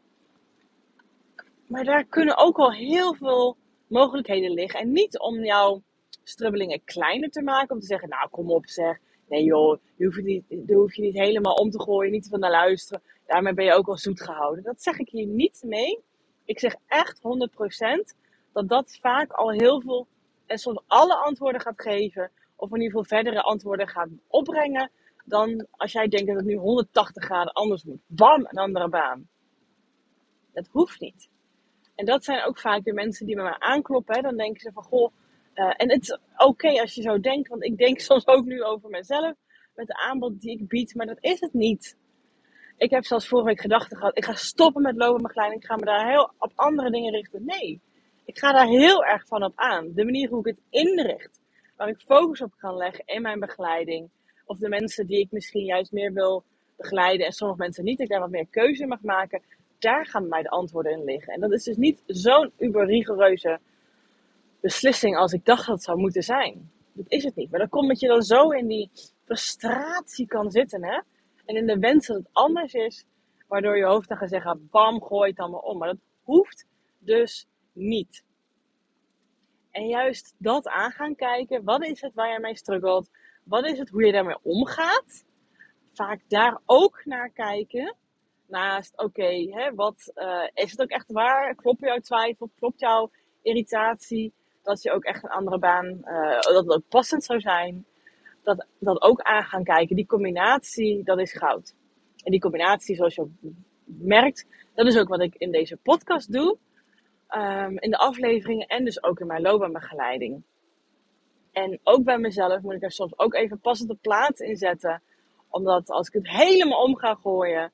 Maar 1.67 1.83
daar 1.83 2.05
kunnen 2.05 2.37
ook 2.37 2.57
al 2.57 2.73
heel 2.73 3.13
veel 3.13 3.57
mogelijkheden 3.87 4.51
liggen. 4.51 4.79
En 4.79 4.91
niet 4.91 5.19
om 5.19 5.43
jouw 5.43 5.81
strubbelingen 6.23 6.83
kleiner 6.83 7.29
te 7.29 7.41
maken. 7.41 7.75
Om 7.75 7.81
te 7.81 7.85
zeggen, 7.85 8.09
nou 8.09 8.29
kom 8.29 8.51
op 8.51 8.67
zeg. 8.67 8.99
Nee 9.27 9.43
joh, 9.43 9.77
je 9.95 10.05
hoeft, 10.05 10.21
niet, 10.21 10.43
je 10.47 10.73
hoef 10.73 10.95
je 10.95 11.01
niet 11.01 11.17
helemaal 11.17 11.53
om 11.53 11.69
te 11.69 11.81
gooien. 11.81 12.11
Niet 12.11 12.27
van 12.29 12.39
naar 12.39 12.51
luisteren. 12.51 13.01
Daarmee 13.25 13.53
ben 13.53 13.65
je 13.65 13.73
ook 13.73 13.87
al 13.87 13.97
zoet 13.97 14.21
gehouden. 14.21 14.63
Dat 14.63 14.81
zeg 14.81 14.99
ik 14.99 15.09
hier 15.09 15.27
niet 15.27 15.61
mee. 15.65 15.99
Ik 16.45 16.59
zeg 16.59 16.75
echt 16.87 17.19
100% 18.13 18.17
dat 18.53 18.69
dat 18.69 18.97
vaak 19.01 19.31
al 19.31 19.51
heel 19.51 19.81
veel 19.81 20.07
en 20.45 20.57
soms 20.57 20.79
alle 20.87 21.15
antwoorden 21.15 21.61
gaat 21.61 21.81
geven 21.81 22.31
Of 22.55 22.69
in 22.69 22.81
ieder 22.81 22.87
geval 22.87 23.17
verdere 23.17 23.41
antwoorden 23.41 23.87
gaat 23.87 24.09
opbrengen. 24.27 24.91
Dan 25.29 25.67
als 25.71 25.91
jij 25.91 26.07
denkt 26.07 26.27
dat 26.27 26.35
het 26.35 26.45
nu 26.45 26.55
180 26.55 27.23
graden 27.23 27.53
anders 27.53 27.83
moet. 27.83 28.01
Bam, 28.07 28.39
een 28.39 28.57
andere 28.57 28.89
baan. 28.89 29.27
Dat 30.53 30.67
hoeft 30.71 30.99
niet. 30.99 31.29
En 31.95 32.05
dat 32.05 32.23
zijn 32.23 32.45
ook 32.45 32.59
vaak 32.59 32.83
de 32.83 32.93
mensen 32.93 33.25
die 33.25 33.35
bij 33.35 33.43
mij 33.43 33.59
aankloppen. 33.59 34.15
Hè. 34.15 34.21
Dan 34.21 34.37
denken 34.37 34.61
ze 34.61 34.71
van, 34.71 34.83
goh, 34.83 35.11
uh, 35.55 35.73
en 35.77 35.89
het 35.91 36.01
is 36.01 36.19
oké 36.37 36.81
als 36.81 36.95
je 36.95 37.01
zo 37.01 37.19
denkt. 37.19 37.49
Want 37.49 37.63
ik 37.63 37.77
denk 37.77 37.99
soms 38.09 38.27
ook 38.27 38.45
nu 38.45 38.63
over 38.63 38.89
mezelf. 38.89 39.33
Met 39.75 39.87
de 39.87 39.97
aanbod 39.97 40.41
die 40.41 40.59
ik 40.59 40.67
bied. 40.67 40.95
Maar 40.95 41.05
dat 41.05 41.17
is 41.19 41.39
het 41.39 41.53
niet. 41.53 41.97
Ik 42.77 42.89
heb 42.89 43.05
zelfs 43.05 43.27
vorige 43.27 43.47
week 43.47 43.61
gedachten 43.61 43.97
gehad. 43.97 44.17
Ik 44.17 44.25
ga 44.25 44.33
stoppen 44.33 44.81
met 44.81 44.95
loopbegeleiding. 44.95 45.61
Ik 45.61 45.67
ga 45.67 45.75
me 45.75 45.85
daar 45.85 46.09
heel 46.09 46.31
op 46.37 46.51
andere 46.55 46.91
dingen 46.91 47.11
richten. 47.11 47.45
Nee. 47.45 47.81
Ik 48.25 48.37
ga 48.39 48.51
daar 48.51 48.67
heel 48.67 49.05
erg 49.05 49.27
van 49.27 49.43
op 49.43 49.53
aan. 49.55 49.91
De 49.93 50.05
manier 50.05 50.29
hoe 50.29 50.39
ik 50.39 50.45
het 50.45 50.63
inricht. 50.69 51.39
Waar 51.75 51.87
ik 51.87 51.99
focus 52.05 52.41
op 52.41 52.53
kan 52.57 52.75
leggen 52.75 53.05
in 53.05 53.21
mijn 53.21 53.39
begeleiding. 53.39 54.09
Of 54.49 54.57
de 54.57 54.69
mensen 54.69 55.07
die 55.07 55.19
ik 55.19 55.31
misschien 55.31 55.65
juist 55.65 55.91
meer 55.91 56.13
wil 56.13 56.43
begeleiden. 56.77 57.25
En 57.25 57.31
sommige 57.31 57.59
mensen 57.59 57.83
niet. 57.83 57.99
Ik 57.99 58.09
daar 58.09 58.19
wat 58.19 58.29
meer 58.29 58.47
keuze 58.47 58.85
mag 58.85 59.01
maken 59.01 59.41
daar 59.79 60.05
gaan 60.05 60.27
mij 60.27 60.41
de 60.41 60.49
antwoorden 60.49 60.91
in 60.91 61.03
liggen. 61.03 61.33
En 61.33 61.39
dat 61.39 61.51
is 61.51 61.63
dus 61.63 61.77
niet 61.77 62.03
zo'n 62.05 62.51
uber 62.57 62.85
rigoureuze 62.85 63.59
beslissing 64.59 65.17
als 65.17 65.33
ik 65.33 65.45
dacht 65.45 65.65
dat 65.65 65.75
het 65.75 65.83
zou 65.83 65.97
moeten 65.99 66.23
zijn. 66.23 66.71
Dat 66.93 67.05
is 67.07 67.23
het 67.23 67.35
niet. 67.35 67.49
Maar 67.49 67.59
dan 67.59 67.69
komt 67.69 67.87
dat 67.87 67.99
je 67.99 68.07
dan 68.07 68.21
zo 68.21 68.49
in 68.49 68.67
die 68.67 68.89
frustratie 69.25 70.27
kan 70.27 70.51
zitten, 70.51 70.83
hè? 70.83 70.99
En 71.45 71.55
in 71.55 71.65
de 71.65 71.79
wens 71.79 72.07
dat 72.07 72.17
het 72.17 72.29
anders 72.31 72.73
is, 72.73 73.05
waardoor 73.47 73.77
je 73.77 73.85
hoofd 73.85 74.07
dan 74.09 74.17
gaat 74.17 74.29
zeggen, 74.29 74.67
bam, 74.71 75.01
gooi 75.01 75.29
het 75.29 75.39
allemaal 75.39 75.59
om. 75.59 75.77
Maar 75.77 75.87
dat 75.87 75.99
hoeft 76.23 76.65
dus 76.97 77.47
niet. 77.73 78.23
En 79.71 79.87
juist 79.87 80.35
dat 80.37 80.67
aan 80.67 80.91
gaan 80.91 81.15
kijken, 81.15 81.63
wat 81.63 81.83
is 81.83 82.01
het 82.01 82.13
waar 82.13 82.31
je 82.31 82.39
mee 82.39 82.55
struggelt? 82.55 83.09
Wat 83.43 83.65
is 83.65 83.79
het 83.79 83.89
hoe 83.89 84.05
je 84.05 84.11
daarmee 84.11 84.37
omgaat? 84.43 85.25
Vaak 85.93 86.21
daar 86.27 86.61
ook 86.65 87.01
naar 87.05 87.29
kijken 87.29 87.95
naast, 88.49 88.97
oké, 88.97 89.49
wat 89.75 90.11
uh, 90.15 90.43
is 90.53 90.71
het 90.71 90.81
ook 90.81 90.89
echt 90.89 91.11
waar? 91.11 91.55
Klopt 91.55 91.79
jouw 91.79 91.99
twijfel? 91.99 92.49
Klopt 92.59 92.79
jouw 92.79 93.11
irritatie? 93.41 94.33
Dat 94.63 94.81
je 94.81 94.91
ook 94.91 95.03
echt 95.03 95.23
een 95.23 95.29
andere 95.29 95.59
baan, 95.59 95.85
uh, 95.85 96.39
dat 96.39 96.55
het 96.55 96.69
ook 96.69 96.87
passend 96.89 97.23
zou 97.23 97.39
zijn. 97.39 97.85
Dat, 98.43 98.65
dat 98.79 99.01
ook 99.01 99.21
aan 99.21 99.43
gaan 99.43 99.63
kijken. 99.63 99.95
Die 99.95 100.05
combinatie, 100.05 101.03
dat 101.03 101.19
is 101.19 101.33
goud. 101.33 101.75
En 102.23 102.31
die 102.31 102.39
combinatie, 102.39 102.95
zoals 102.95 103.15
je 103.15 103.27
merkt, 103.85 104.45
dat 104.73 104.87
is 104.87 104.97
ook 104.97 105.07
wat 105.07 105.21
ik 105.21 105.35
in 105.35 105.51
deze 105.51 105.77
podcast 105.77 106.31
doe. 106.31 106.57
Um, 107.35 107.79
in 107.79 107.89
de 107.89 107.97
afleveringen 107.97 108.67
en 108.67 108.85
dus 108.85 109.03
ook 109.03 109.19
in 109.19 109.27
mijn 109.27 109.41
loopbaanbegeleiding. 109.41 110.43
En 111.51 111.79
ook 111.83 112.03
bij 112.03 112.17
mezelf 112.17 112.61
moet 112.61 112.73
ik 112.73 112.83
er 112.83 112.91
soms 112.91 113.19
ook 113.19 113.33
even 113.33 113.59
passend 113.59 113.89
op 113.89 113.97
plaats 114.01 114.39
in 114.39 114.55
zetten. 114.55 115.01
Omdat 115.49 115.89
als 115.89 116.07
ik 116.07 116.13
het 116.13 116.29
helemaal 116.29 116.83
om 116.83 116.97
ga 116.97 117.15
gooien, 117.15 117.71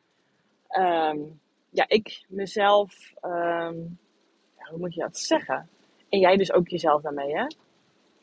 um, 0.77 1.39
ja, 1.69 1.85
ik 1.87 2.25
mezelf, 2.27 3.13
um, 3.21 3.97
ja, 4.57 4.69
hoe 4.69 4.79
moet 4.79 4.93
je 4.93 5.01
dat 5.01 5.17
zeggen? 5.17 5.69
En 6.09 6.19
jij 6.19 6.37
dus 6.37 6.51
ook 6.51 6.67
jezelf 6.67 7.01
daarmee, 7.01 7.35
hè? 7.37 7.45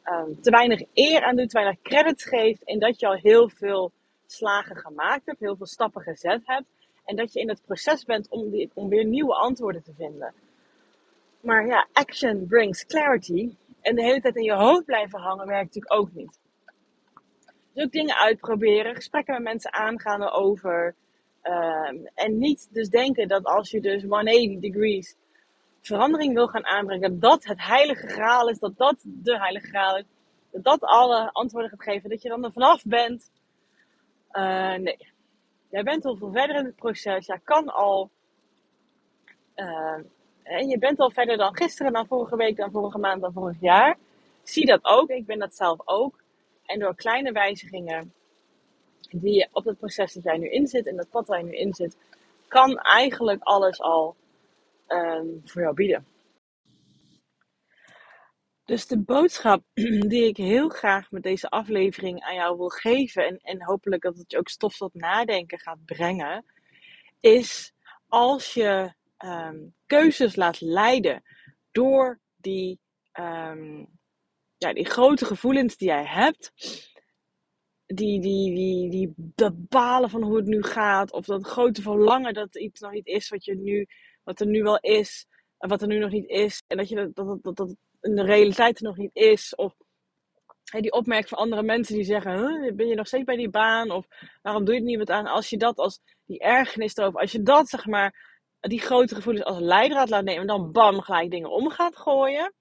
Um, 0.04 0.40
te 0.40 0.50
weinig 0.50 0.82
eer 0.94 1.22
aan 1.22 1.36
doet, 1.36 1.48
te 1.50 1.58
weinig 1.58 1.82
credit 1.82 2.22
geeft. 2.22 2.64
En 2.64 2.78
dat 2.78 3.00
je 3.00 3.06
al 3.06 3.14
heel 3.14 3.48
veel 3.48 3.92
slagen 4.26 4.76
gemaakt 4.76 5.26
hebt, 5.26 5.40
heel 5.40 5.56
veel 5.56 5.66
stappen 5.66 6.02
gezet 6.02 6.40
hebt. 6.44 6.66
En 7.04 7.16
dat 7.16 7.32
je 7.32 7.40
in 7.40 7.48
het 7.48 7.62
proces 7.66 8.04
bent 8.04 8.28
om, 8.28 8.68
om 8.74 8.88
weer 8.88 9.04
nieuwe 9.04 9.34
antwoorden 9.34 9.82
te 9.82 9.92
vinden. 9.96 10.34
Maar 11.40 11.66
ja, 11.66 11.86
action 11.92 12.46
brings 12.46 12.86
clarity. 12.86 13.54
En 13.82 13.94
de 13.94 14.02
hele 14.02 14.20
tijd 14.20 14.36
in 14.36 14.42
je 14.42 14.54
hoofd 14.54 14.84
blijven 14.84 15.20
hangen 15.20 15.46
werkt 15.46 15.74
natuurlijk 15.74 15.94
ook 15.94 16.12
niet. 16.12 16.40
Dus 17.72 17.84
ook 17.84 17.92
dingen 17.92 18.16
uitproberen, 18.16 18.94
gesprekken 18.94 19.34
met 19.34 19.42
mensen 19.42 19.72
aangaan 19.72 20.30
over 20.30 20.94
Um, 21.42 22.06
en 22.14 22.38
niet 22.38 22.68
dus 22.72 22.88
denken 22.88 23.28
dat 23.28 23.44
als 23.44 23.70
je 23.70 23.80
dus 23.80 24.02
180 24.02 24.60
degrees 24.60 25.16
verandering 25.80 26.34
wil 26.34 26.46
gaan 26.46 26.66
aanbrengen, 26.66 27.20
dat 27.20 27.44
het 27.44 27.62
heilige 27.62 28.06
graal 28.06 28.48
is, 28.48 28.58
dat 28.58 28.76
dat 28.76 28.96
de 29.04 29.38
heilige 29.38 29.66
graal 29.66 29.96
is, 29.96 30.04
dat 30.50 30.64
dat 30.64 30.80
alle 30.80 31.30
antwoorden 31.32 31.70
gaat 31.70 31.82
geven, 31.82 32.10
dat 32.10 32.22
je 32.22 32.28
dan 32.28 32.44
er 32.44 32.52
vanaf 32.52 32.84
bent. 32.84 33.30
Uh, 34.32 34.74
nee. 34.74 35.10
Jij 35.70 35.82
bent 35.82 36.04
al 36.04 36.16
veel 36.16 36.32
verder 36.32 36.56
in 36.56 36.64
het 36.64 36.76
proces. 36.76 37.26
Jij 37.26 37.40
kan 37.44 37.68
al. 37.68 38.10
Uh, 39.56 39.98
en 40.52 40.68
je 40.68 40.78
bent 40.78 40.98
al 40.98 41.10
verder 41.10 41.36
dan 41.36 41.56
gisteren, 41.56 41.92
dan 41.92 42.06
vorige 42.06 42.36
week, 42.36 42.56
dan 42.56 42.70
vorige 42.70 42.98
maand, 42.98 43.20
dan 43.20 43.32
vorig 43.32 43.60
jaar. 43.60 43.98
Zie 44.42 44.66
dat 44.66 44.84
ook. 44.84 45.10
Ik 45.10 45.26
ben 45.26 45.38
dat 45.38 45.54
zelf 45.54 45.80
ook. 45.84 46.22
En 46.66 46.78
door 46.78 46.94
kleine 46.94 47.32
wijzigingen 47.32 48.12
die 49.10 49.34
je 49.34 49.48
op 49.52 49.64
het 49.64 49.78
proces 49.78 50.12
dat 50.12 50.24
jij 50.24 50.38
nu 50.38 50.50
in 50.50 50.66
zit 50.66 50.86
en 50.86 50.96
dat 50.96 51.10
pad 51.10 51.26
waar 51.26 51.38
je 51.38 51.44
nu 51.44 51.56
in 51.56 51.74
zit, 51.74 51.96
kan 52.48 52.78
eigenlijk 52.78 53.42
alles 53.42 53.80
al 53.80 54.16
um, 54.88 55.40
voor 55.44 55.62
jou 55.62 55.74
bieden. 55.74 56.06
Dus 58.64 58.86
de 58.86 58.98
boodschap 58.98 59.62
die 60.12 60.26
ik 60.26 60.36
heel 60.36 60.68
graag 60.68 61.10
met 61.10 61.22
deze 61.22 61.48
aflevering 61.48 62.20
aan 62.20 62.34
jou 62.34 62.56
wil 62.56 62.68
geven, 62.68 63.26
en, 63.26 63.38
en 63.42 63.62
hopelijk 63.62 64.02
dat 64.02 64.16
het 64.16 64.30
je 64.30 64.38
ook 64.38 64.48
stof 64.48 64.76
tot 64.76 64.94
nadenken 64.94 65.58
gaat 65.58 65.84
brengen, 65.84 66.44
is 67.20 67.72
als 68.08 68.54
je 68.54 68.92
um, 69.24 69.74
keuzes 69.86 70.36
laat 70.36 70.60
leiden 70.60 71.22
door 71.70 72.20
die, 72.36 72.80
um, 73.12 73.88
ja, 74.56 74.72
die 74.72 74.84
grote 74.84 75.24
gevoelens 75.24 75.76
die 75.76 75.88
jij 75.88 76.04
hebt, 76.04 76.52
die, 77.86 78.20
die, 78.20 78.54
die, 78.54 78.90
die, 78.90 79.12
dat 79.16 79.68
balen 79.68 80.10
van 80.10 80.22
hoe 80.22 80.36
het 80.36 80.46
nu 80.46 80.62
gaat. 80.62 81.12
Of 81.12 81.24
dat 81.24 81.46
grote 81.46 81.82
verlangen 81.82 82.34
dat 82.34 82.56
iets 82.56 82.80
nog 82.80 82.92
niet 82.92 83.06
is 83.06 83.28
wat, 83.28 83.44
je 83.44 83.54
nu, 83.54 83.86
wat 84.22 84.40
er 84.40 84.46
nu 84.46 84.62
wel 84.62 84.78
is. 84.78 85.26
En 85.58 85.68
wat 85.68 85.82
er 85.82 85.88
nu 85.88 85.98
nog 85.98 86.10
niet 86.10 86.28
is. 86.28 86.62
En 86.66 86.76
dat, 86.76 86.88
je 86.88 86.94
dat, 86.94 87.14
dat, 87.14 87.42
dat, 87.42 87.56
dat 87.56 87.76
in 88.00 88.14
de 88.14 88.24
realiteit 88.24 88.78
er 88.78 88.84
nog 88.84 88.96
niet 88.96 89.14
is. 89.14 89.54
Of 89.54 89.74
die 90.80 90.92
opmerking 90.92 91.28
van 91.28 91.38
andere 91.38 91.62
mensen 91.62 91.94
die 91.94 92.04
zeggen: 92.04 92.76
Ben 92.76 92.86
je 92.86 92.94
nog 92.94 93.06
steeds 93.06 93.24
bij 93.24 93.36
die 93.36 93.50
baan? 93.50 93.90
Of 93.90 94.06
waarom 94.42 94.64
doe 94.64 94.74
je 94.74 94.80
het 94.80 94.88
niet 94.88 94.98
wat 94.98 95.10
aan? 95.10 95.26
Als 95.26 95.50
je 95.50 95.56
dat 95.56 95.76
als 95.76 96.00
die 96.26 96.38
ergernis 96.38 96.96
erover, 96.96 97.20
als 97.20 97.32
je 97.32 97.42
dat 97.42 97.68
zeg 97.68 97.86
maar, 97.86 98.31
die 98.68 98.80
grote 98.80 99.14
gevoelens 99.14 99.44
als 99.44 99.58
leidraad 99.58 100.08
laat 100.08 100.24
nemen. 100.24 100.40
En 100.40 100.46
dan 100.46 100.72
bam, 100.72 101.00
gelijk 101.00 101.30
dingen 101.30 101.50
om 101.50 101.70
gaat 101.70 101.96
gooien. 101.96 102.52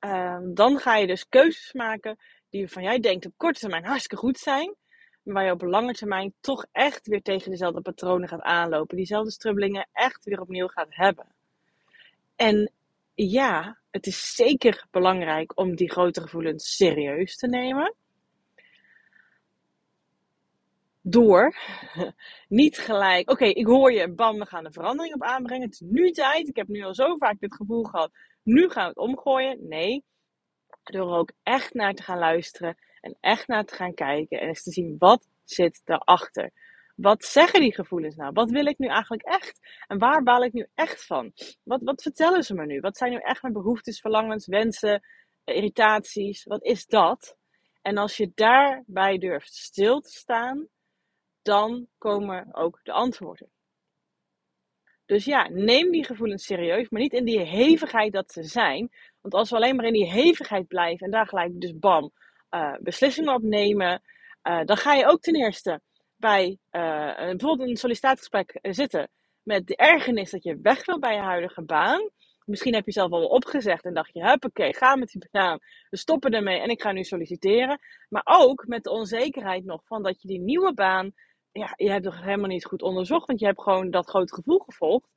Um, 0.00 0.54
dan 0.54 0.78
ga 0.78 0.96
je 0.96 1.06
dus 1.06 1.28
keuzes 1.28 1.72
maken 1.72 2.16
die 2.50 2.68
van 2.68 2.82
jij 2.82 3.00
denkt 3.00 3.26
op 3.26 3.32
korte 3.36 3.60
termijn 3.60 3.84
hartstikke 3.84 4.16
goed 4.16 4.38
zijn, 4.38 4.74
maar 5.22 5.34
waar 5.34 5.44
je 5.44 5.52
op 5.52 5.62
lange 5.62 5.92
termijn 5.92 6.34
toch 6.40 6.66
echt 6.72 7.06
weer 7.06 7.22
tegen 7.22 7.50
dezelfde 7.50 7.80
patronen 7.80 8.28
gaat 8.28 8.40
aanlopen, 8.40 8.96
diezelfde 8.96 9.30
strubbelingen 9.30 9.88
echt 9.92 10.24
weer 10.24 10.40
opnieuw 10.40 10.66
gaat 10.66 10.94
hebben. 10.94 11.26
En 12.36 12.72
ja, 13.14 13.78
het 13.90 14.06
is 14.06 14.34
zeker 14.34 14.86
belangrijk 14.90 15.58
om 15.58 15.76
die 15.76 15.90
grote 15.90 16.20
gevoelens 16.20 16.76
serieus 16.76 17.36
te 17.36 17.46
nemen. 17.46 17.94
Door 21.04 21.56
niet 22.48 22.78
gelijk, 22.78 23.30
oké, 23.30 23.44
ik 23.44 23.66
hoor 23.66 23.92
je, 23.92 24.12
bam, 24.12 24.38
we 24.38 24.46
gaan 24.46 24.64
een 24.64 24.72
verandering 24.72 25.14
op 25.14 25.22
aanbrengen. 25.22 25.64
Het 25.64 25.72
is 25.72 25.80
nu 25.80 26.10
tijd. 26.10 26.48
Ik 26.48 26.56
heb 26.56 26.68
nu 26.68 26.82
al 26.82 26.94
zo 26.94 27.16
vaak 27.16 27.40
dit 27.40 27.54
gevoel 27.54 27.84
gehad. 27.84 28.10
Nu 28.42 28.68
gaan 28.70 28.82
we 28.82 28.88
het 28.88 28.98
omgooien. 28.98 29.68
Nee, 29.68 30.04
door 30.82 31.12
er 31.12 31.18
ook 31.18 31.32
echt 31.42 31.74
naar 31.74 31.94
te 31.94 32.02
gaan 32.02 32.18
luisteren 32.18 32.76
en 33.00 33.16
echt 33.20 33.46
naar 33.46 33.64
te 33.64 33.74
gaan 33.74 33.94
kijken 33.94 34.40
en 34.40 34.48
eens 34.48 34.62
te 34.62 34.70
zien 34.70 34.96
wat 34.98 35.28
zit 35.44 35.80
daarachter. 35.84 36.50
Wat 36.96 37.24
zeggen 37.24 37.60
die 37.60 37.74
gevoelens 37.74 38.16
nou? 38.16 38.32
Wat 38.32 38.50
wil 38.50 38.66
ik 38.66 38.78
nu 38.78 38.86
eigenlijk 38.86 39.22
echt? 39.22 39.60
En 39.86 39.98
waar 39.98 40.22
baal 40.22 40.44
ik 40.44 40.52
nu 40.52 40.66
echt 40.74 41.06
van? 41.06 41.32
Wat, 41.62 41.80
wat 41.82 42.02
vertellen 42.02 42.42
ze 42.42 42.54
me 42.54 42.66
nu? 42.66 42.80
Wat 42.80 42.96
zijn 42.96 43.10
nu 43.10 43.18
echt 43.18 43.42
mijn 43.42 43.54
behoeftes, 43.54 44.00
verlangens, 44.00 44.46
wensen, 44.46 45.02
irritaties? 45.44 46.44
Wat 46.44 46.64
is 46.64 46.86
dat? 46.86 47.36
En 47.82 47.96
als 47.96 48.16
je 48.16 48.32
daarbij 48.34 49.18
durft 49.18 49.54
stil 49.54 50.00
te 50.00 50.10
staan, 50.10 50.68
dan 51.42 51.86
komen 51.98 52.54
ook 52.54 52.80
de 52.82 52.92
antwoorden. 52.92 53.50
Dus 55.06 55.24
ja, 55.24 55.48
neem 55.48 55.90
die 55.90 56.04
gevoelens 56.04 56.44
serieus, 56.44 56.88
maar 56.88 57.00
niet 57.00 57.12
in 57.12 57.24
die 57.24 57.40
hevigheid 57.40 58.12
dat 58.12 58.32
ze 58.32 58.42
zijn. 58.42 58.90
Want 59.20 59.34
als 59.34 59.50
we 59.50 59.56
alleen 59.56 59.76
maar 59.76 59.84
in 59.84 59.92
die 59.92 60.10
hevigheid 60.10 60.66
blijven 60.66 61.06
en 61.06 61.12
daar 61.12 61.26
gelijk 61.26 61.60
dus 61.60 61.78
bam 61.78 62.12
uh, 62.50 62.74
beslissingen 62.80 63.34
op 63.34 63.42
nemen, 63.42 64.02
uh, 64.42 64.64
dan 64.64 64.76
ga 64.76 64.94
je 64.94 65.06
ook 65.06 65.20
ten 65.20 65.34
eerste 65.34 65.80
bij 66.16 66.58
uh, 66.70 67.14
bijvoorbeeld 67.16 67.68
een 67.68 67.76
sollicitatiegesprek 67.76 68.58
zitten 68.62 69.10
met 69.42 69.66
de 69.66 69.76
ergernis 69.76 70.30
dat 70.30 70.42
je 70.42 70.58
weg 70.62 70.84
wil 70.86 70.98
bij 70.98 71.14
je 71.14 71.20
huidige 71.20 71.62
baan. 71.62 72.10
Misschien 72.44 72.74
heb 72.74 72.86
je 72.86 72.92
zelf 72.92 73.10
al 73.10 73.26
opgezegd 73.26 73.84
en 73.84 73.94
dacht 73.94 74.12
je, 74.12 74.24
huppakee, 74.24 74.74
ga 74.74 74.96
met 74.96 75.08
die 75.08 75.28
baan, 75.30 75.58
we 75.90 75.96
stoppen 75.96 76.30
ermee 76.30 76.60
en 76.60 76.70
ik 76.70 76.82
ga 76.82 76.92
nu 76.92 77.04
solliciteren. 77.04 77.78
Maar 78.08 78.22
ook 78.24 78.66
met 78.66 78.82
de 78.82 78.90
onzekerheid 78.90 79.64
nog 79.64 79.82
van 79.84 80.02
dat 80.02 80.22
je 80.22 80.28
die 80.28 80.40
nieuwe 80.40 80.74
baan 80.74 81.12
ja, 81.52 81.72
je 81.76 81.90
hebt 81.90 82.04
toch 82.04 82.20
helemaal 82.20 82.48
niet 82.48 82.64
goed 82.64 82.82
onderzocht, 82.82 83.26
want 83.26 83.40
je 83.40 83.46
hebt 83.46 83.62
gewoon 83.62 83.90
dat 83.90 84.08
grote 84.08 84.34
gevoel 84.34 84.58
gevolgd. 84.58 85.08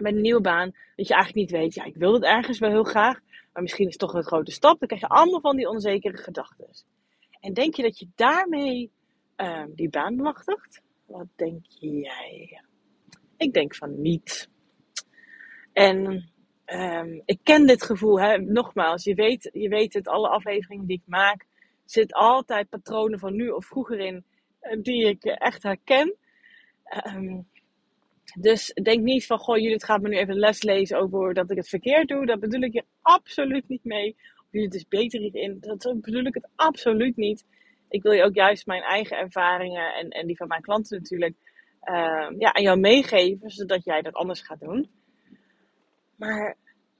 Met 0.00 0.14
een 0.14 0.20
nieuwe 0.20 0.40
baan, 0.40 0.74
dat 0.96 1.08
je 1.08 1.14
eigenlijk 1.14 1.34
niet 1.34 1.60
weet, 1.60 1.74
ja, 1.74 1.84
ik 1.84 1.96
wil 1.96 2.12
het 2.12 2.22
ergens 2.22 2.58
wel 2.58 2.70
heel 2.70 2.84
graag, 2.84 3.20
maar 3.52 3.62
misschien 3.62 3.86
is 3.86 3.92
het 3.92 4.00
toch 4.00 4.14
een 4.14 4.24
grote 4.24 4.50
stap. 4.50 4.78
Dan 4.78 4.88
krijg 4.88 5.02
je 5.02 5.08
allemaal 5.08 5.40
van 5.40 5.56
die 5.56 5.68
onzekere 5.68 6.16
gedachten. 6.16 6.66
En 7.40 7.52
denk 7.52 7.74
je 7.74 7.82
dat 7.82 7.98
je 7.98 8.08
daarmee 8.14 8.90
ehm, 9.36 9.68
die 9.74 9.88
baan 9.88 10.16
bemachtigt? 10.16 10.82
Wat 11.06 11.26
denk 11.36 11.64
jij? 11.68 12.62
Ik 13.36 13.52
denk 13.52 13.74
van 13.74 14.00
niet. 14.00 14.48
En 15.72 16.30
ehm, 16.64 17.20
ik 17.24 17.38
ken 17.42 17.66
dit 17.66 17.82
gevoel, 17.82 18.20
hè? 18.20 18.38
nogmaals, 18.38 19.04
je 19.04 19.14
weet, 19.14 19.50
je 19.52 19.68
weet 19.68 19.94
het, 19.94 20.08
alle 20.08 20.28
afleveringen 20.28 20.86
die 20.86 20.96
ik 20.96 21.06
maak, 21.06 21.46
zit 21.84 22.12
altijd 22.12 22.68
patronen 22.68 23.18
van 23.18 23.34
nu 23.34 23.48
of 23.48 23.66
vroeger 23.66 23.98
in 23.98 24.24
die 24.80 25.06
ik 25.06 25.24
echt 25.24 25.62
herken. 25.62 26.16
Um, 27.06 27.46
dus 28.40 28.72
denk 28.82 29.02
niet 29.02 29.26
van, 29.26 29.38
goh, 29.38 29.56
jullie 29.56 29.84
gaat 29.84 30.00
me 30.00 30.08
nu 30.08 30.16
even 30.16 30.38
les 30.38 30.62
lezen 30.62 30.98
over 30.98 31.34
dat 31.34 31.50
ik 31.50 31.56
het 31.56 31.68
verkeerd 31.68 32.08
doe. 32.08 32.26
Dat 32.26 32.40
bedoel 32.40 32.60
ik 32.60 32.72
je 32.72 32.84
absoluut 33.02 33.68
niet 33.68 33.84
mee. 33.84 34.16
Of 34.36 34.46
jullie 34.50 34.66
het 34.66 34.72
dus 34.72 34.88
beter 34.88 35.34
in. 35.34 35.56
Dat 35.60 36.00
bedoel 36.00 36.24
ik 36.24 36.34
het 36.34 36.48
absoluut 36.54 37.16
niet. 37.16 37.44
Ik 37.88 38.02
wil 38.02 38.12
je 38.12 38.22
ook 38.22 38.34
juist 38.34 38.66
mijn 38.66 38.82
eigen 38.82 39.16
ervaringen 39.16 39.94
en, 39.94 40.08
en 40.08 40.26
die 40.26 40.36
van 40.36 40.48
mijn 40.48 40.62
klanten 40.62 40.98
natuurlijk 40.98 41.34
uh, 41.84 42.28
ja, 42.38 42.52
aan 42.52 42.62
jou 42.62 42.78
meegeven, 42.78 43.50
zodat 43.50 43.84
jij 43.84 44.02
dat 44.02 44.14
anders 44.14 44.40
gaat 44.40 44.60
doen. 44.60 44.90
Maar 46.16 46.56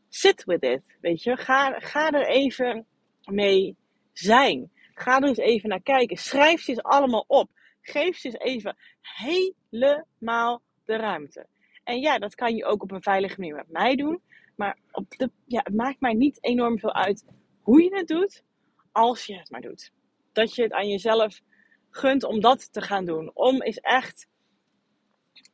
sit 0.08 0.44
with 0.44 0.62
it, 0.62 0.82
weet 1.00 1.22
je. 1.22 1.36
Ga, 1.36 1.78
ga 1.78 2.10
er 2.10 2.26
even 2.26 2.86
mee 3.24 3.76
zijn. 4.12 4.70
Ga 4.98 5.16
er 5.16 5.28
eens 5.28 5.38
even 5.38 5.68
naar 5.68 5.82
kijken. 5.82 6.16
Schrijf 6.16 6.60
ze 6.60 6.70
eens 6.70 6.82
allemaal 6.82 7.24
op. 7.26 7.50
Geef 7.80 8.16
ze 8.16 8.26
eens 8.26 8.38
even 8.38 8.76
helemaal 9.00 10.62
de 10.84 10.96
ruimte. 10.96 11.46
En 11.84 12.00
ja, 12.00 12.18
dat 12.18 12.34
kan 12.34 12.54
je 12.54 12.64
ook 12.64 12.82
op 12.82 12.90
een 12.90 13.02
veilige 13.02 13.40
manier 13.40 13.54
met 13.54 13.70
mij 13.70 13.96
doen. 13.96 14.22
Maar 14.56 14.78
op 14.90 15.10
de, 15.16 15.30
ja, 15.46 15.60
het 15.64 15.74
maakt 15.74 16.00
mij 16.00 16.12
niet 16.12 16.44
enorm 16.44 16.78
veel 16.78 16.94
uit 16.94 17.24
hoe 17.60 17.82
je 17.82 17.96
het 17.96 18.06
doet, 18.06 18.42
als 18.92 19.26
je 19.26 19.38
het 19.38 19.50
maar 19.50 19.60
doet. 19.60 19.92
Dat 20.32 20.54
je 20.54 20.62
het 20.62 20.72
aan 20.72 20.88
jezelf 20.88 21.40
gunt 21.90 22.24
om 22.24 22.40
dat 22.40 22.72
te 22.72 22.80
gaan 22.80 23.04
doen. 23.04 23.30
Om 23.34 23.62
is 23.62 23.78
echt 23.78 24.28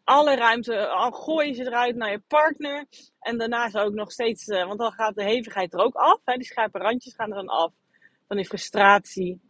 alle 0.05 0.37
ruimte, 0.37 0.89
al 0.89 1.11
gooi 1.11 1.49
je 1.49 1.55
ze 1.55 1.63
eruit 1.63 1.97
naar 1.97 2.11
je 2.11 2.23
partner. 2.29 2.87
En 3.21 3.39
daarna 3.39 3.71
zou 3.71 3.89
ik 3.89 3.95
nog 3.95 4.13
steeds, 4.13 4.49
uh, 4.49 4.67
want 4.67 4.79
dan 4.79 4.93
gaat 4.93 5.15
de 5.15 5.25
hevigheid 5.25 5.73
er 5.73 5.81
ook 5.81 5.95
af. 5.95 6.21
Hè, 6.25 6.37
die 6.37 6.47
scherpe 6.47 6.79
randjes 6.79 7.15
gaan 7.15 7.31
er 7.31 7.37
dan 7.37 7.49
af. 7.49 7.73
Van 8.27 8.37
die 8.37 8.47
frustratie. 8.47 9.41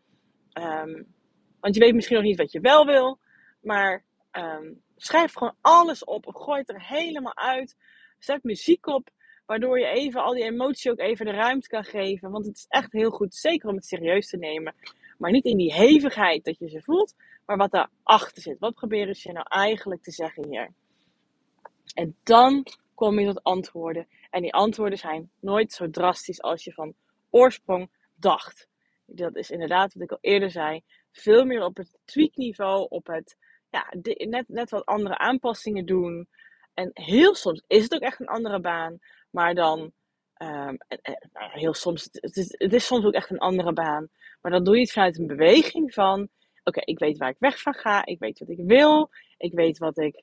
Um, 0.53 1.15
want 1.61 1.75
je 1.75 1.81
weet 1.81 1.95
misschien 1.95 2.17
nog 2.17 2.25
niet 2.25 2.39
wat 2.39 2.53
je 2.53 2.61
wel 2.61 2.87
wil. 2.87 3.19
Maar 3.61 4.05
um, 4.33 4.83
schrijf 4.97 5.33
gewoon 5.33 5.57
alles 5.61 6.05
op. 6.05 6.27
Gooi 6.27 6.59
het 6.59 6.69
er 6.69 6.87
helemaal 6.87 7.37
uit. 7.37 7.77
Zet 8.19 8.43
muziek 8.43 8.87
op. 8.87 9.09
Waardoor 9.47 9.79
je 9.79 9.87
even 9.87 10.23
al 10.23 10.33
die 10.33 10.45
emotie 10.45 10.91
ook 10.91 10.99
even 10.99 11.27
de 11.27 11.33
ruimte 11.33 11.69
kan 11.69 11.85
geven. 11.85 12.31
Want 12.31 12.47
het 12.47 12.57
is 12.57 12.67
echt 12.69 12.93
heel 12.93 13.11
goed, 13.11 13.35
zeker 13.35 13.69
om 13.69 13.75
het 13.75 13.87
serieus 13.87 14.29
te 14.29 14.37
nemen. 14.37 14.75
Maar 15.19 15.31
niet 15.31 15.45
in 15.45 15.57
die 15.57 15.73
hevigheid 15.73 16.45
dat 16.45 16.59
je 16.59 16.69
ze 16.69 16.83
voelt, 16.83 17.15
maar 17.47 17.57
wat 17.57 17.71
daarachter 17.71 18.43
zit. 18.43 18.59
Wat 18.59 18.75
proberen 18.75 19.15
ze 19.15 19.33
nou 19.33 19.47
eigenlijk 19.49 20.03
te 20.03 20.11
zeggen 20.11 20.49
hier? 20.49 20.73
En 21.95 22.17
dan 22.23 22.67
kom 22.95 23.19
je 23.19 23.27
tot 23.27 23.43
antwoorden. 23.43 24.07
En 24.31 24.43
die 24.43 24.55
antwoorden 24.55 24.99
zijn 24.99 25.31
nooit 25.41 25.73
zo 25.73 25.91
drastisch 25.91 26.43
als 26.43 26.65
je 26.65 26.73
van 26.73 26.95
oorsprong 27.31 27.91
dacht. 28.15 28.69
Dat 29.07 29.37
is 29.37 29.51
inderdaad 29.51 29.95
wat 29.95 30.03
ik 30.03 30.11
al 30.11 30.19
eerder 30.21 30.51
zei. 30.51 30.83
Veel 31.13 31.45
meer 31.45 31.65
op 31.65 31.77
het 31.77 31.99
tweakniveau, 32.05 32.87
op 32.89 33.07
het 33.07 33.37
ja, 33.71 33.87
net, 34.27 34.49
net 34.49 34.71
wat 34.71 34.85
andere 34.85 35.19
aanpassingen 35.19 35.87
doen. 35.87 36.29
En 36.75 36.91
heel 36.93 37.35
soms 37.35 37.63
is 37.67 37.83
het 37.83 37.95
ook 37.95 38.01
echt 38.01 38.21
een 38.21 38.27
andere 38.27 38.61
baan. 38.61 38.99
Maar 39.31 39.55
dan, 39.55 39.81
um, 40.39 40.79
nou 41.33 41.51
heel 41.53 41.75
soms, 41.75 42.09
het 42.11 42.37
is, 42.37 42.55
het 42.59 42.73
is 42.73 42.87
soms 42.87 43.05
ook 43.05 43.13
echt 43.13 43.31
een 43.31 43.39
andere 43.39 43.73
baan. 43.73 44.09
Maar 44.41 44.53
dan 44.53 44.65
doe 44.65 44.75
je 44.75 44.81
het 44.81 44.93
vanuit 44.93 45.19
een 45.19 45.27
beweging 45.27 45.95
van: 45.95 46.29
oké, 46.65 46.81
ik 46.81 46.99
weet 46.99 47.19
waar 47.19 47.31
ik 47.31 47.39
weg 47.39 47.61
van 47.61 47.75
ga. 47.75 48.05
Ik 48.07 48.19
weet 48.19 48.39
wat 48.39 48.49
ik 48.49 48.61
wil. 48.63 49.11
Ik 49.37 49.53
weet 49.53 49.79
wat 49.79 49.99
ik 49.99 50.23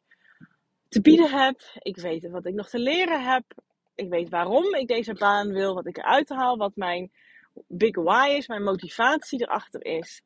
te 0.87 1.01
bieden 1.01 1.31
heb. 1.31 1.61
Ik 1.79 1.97
weet 1.97 2.29
wat 2.29 2.45
ik 2.45 2.53
nog 2.53 2.69
te 2.69 2.79
leren 2.79 3.23
heb. 3.23 3.43
Ik 3.95 4.09
weet 4.09 4.29
waarom 4.29 4.75
ik 4.75 4.87
deze 4.87 5.13
baan 5.13 5.51
wil. 5.51 5.73
Wat 5.73 5.87
ik 5.87 5.97
eruit 5.97 6.29
haal. 6.29 6.57
Wat 6.57 6.75
mijn 6.75 7.11
big 7.67 7.95
why 7.95 8.33
is. 8.37 8.47
Mijn 8.47 8.63
motivatie 8.63 9.41
erachter 9.41 9.85
is. 9.85 10.21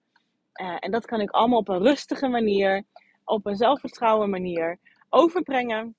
Uh, 0.61 0.77
en 0.79 0.91
dat 0.91 1.05
kan 1.05 1.21
ik 1.21 1.29
allemaal 1.29 1.59
op 1.59 1.69
een 1.69 1.81
rustige 1.81 2.27
manier 2.27 2.83
op 3.23 3.45
een 3.45 3.55
zelfvertrouwen 3.55 4.29
manier 4.29 4.79
overbrengen. 5.09 5.95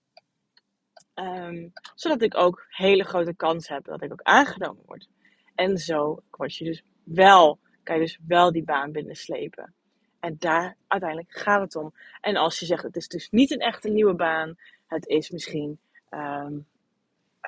Um, 1.14 1.72
zodat 1.94 2.22
ik 2.22 2.36
ook 2.36 2.66
hele 2.68 3.04
grote 3.04 3.34
kans 3.34 3.68
heb 3.68 3.84
dat 3.84 4.02
ik 4.02 4.12
ook 4.12 4.22
aangenomen 4.22 4.82
word. 4.86 5.08
En 5.54 5.76
zo 5.76 6.22
word 6.30 6.56
je 6.56 6.64
dus 6.64 6.82
wel, 7.04 7.58
kan 7.82 7.96
je 7.96 8.02
dus 8.02 8.18
wel 8.26 8.52
die 8.52 8.64
baan 8.64 8.92
binnenslepen. 8.92 9.74
En 10.20 10.36
daar 10.38 10.76
uiteindelijk 10.86 11.32
gaat 11.32 11.60
het 11.60 11.76
om. 11.76 11.94
En 12.20 12.36
als 12.36 12.58
je 12.58 12.66
zegt, 12.66 12.82
het 12.82 12.96
is 12.96 13.08
dus 13.08 13.30
niet 13.30 13.50
een 13.50 13.60
echte 13.60 13.88
nieuwe 13.88 14.14
baan. 14.14 14.56
Het 14.86 15.06
is 15.06 15.30
misschien 15.30 15.78
um, 16.10 16.66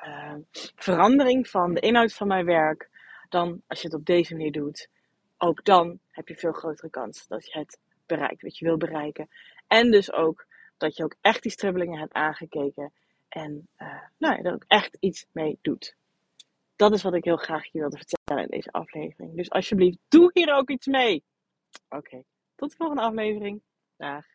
uh, 0.05 0.35
verandering 0.75 1.47
van 1.47 1.73
de 1.73 1.79
inhoud 1.79 2.13
van 2.13 2.27
mijn 2.27 2.45
werk. 2.45 2.89
Dan, 3.29 3.61
als 3.67 3.81
je 3.81 3.87
het 3.87 3.95
op 3.97 4.05
deze 4.05 4.33
manier 4.33 4.51
doet, 4.51 4.89
ook 5.37 5.63
dan 5.65 5.99
heb 6.11 6.27
je 6.27 6.35
veel 6.35 6.51
grotere 6.51 6.89
kans 6.89 7.27
dat 7.27 7.45
je 7.45 7.59
het 7.59 7.79
bereikt 8.05 8.41
wat 8.41 8.57
je 8.57 8.65
wil 8.65 8.77
bereiken. 8.77 9.29
En 9.67 9.91
dus 9.91 10.11
ook 10.11 10.47
dat 10.77 10.95
je 10.95 11.03
ook 11.03 11.15
echt 11.21 11.41
die 11.41 11.51
stribbelingen 11.51 11.99
hebt 11.99 12.13
aangekeken. 12.13 12.93
En 13.29 13.67
uh, 13.77 14.03
nou, 14.17 14.41
er 14.41 14.53
ook 14.53 14.65
echt 14.67 14.97
iets 14.99 15.25
mee 15.31 15.59
doet. 15.61 15.95
Dat 16.75 16.93
is 16.93 17.03
wat 17.03 17.13
ik 17.13 17.23
heel 17.23 17.37
graag 17.37 17.71
je 17.71 17.79
wilde 17.79 17.97
vertellen 17.97 18.43
in 18.43 18.49
deze 18.49 18.71
aflevering. 18.71 19.35
Dus 19.35 19.49
alsjeblieft, 19.49 19.97
doe 20.07 20.29
hier 20.33 20.53
ook 20.53 20.69
iets 20.69 20.87
mee. 20.87 21.23
Oké, 21.89 22.23
tot 22.55 22.69
de 22.69 22.75
volgende 22.75 23.01
aflevering. 23.01 23.61
Dag. 23.97 24.25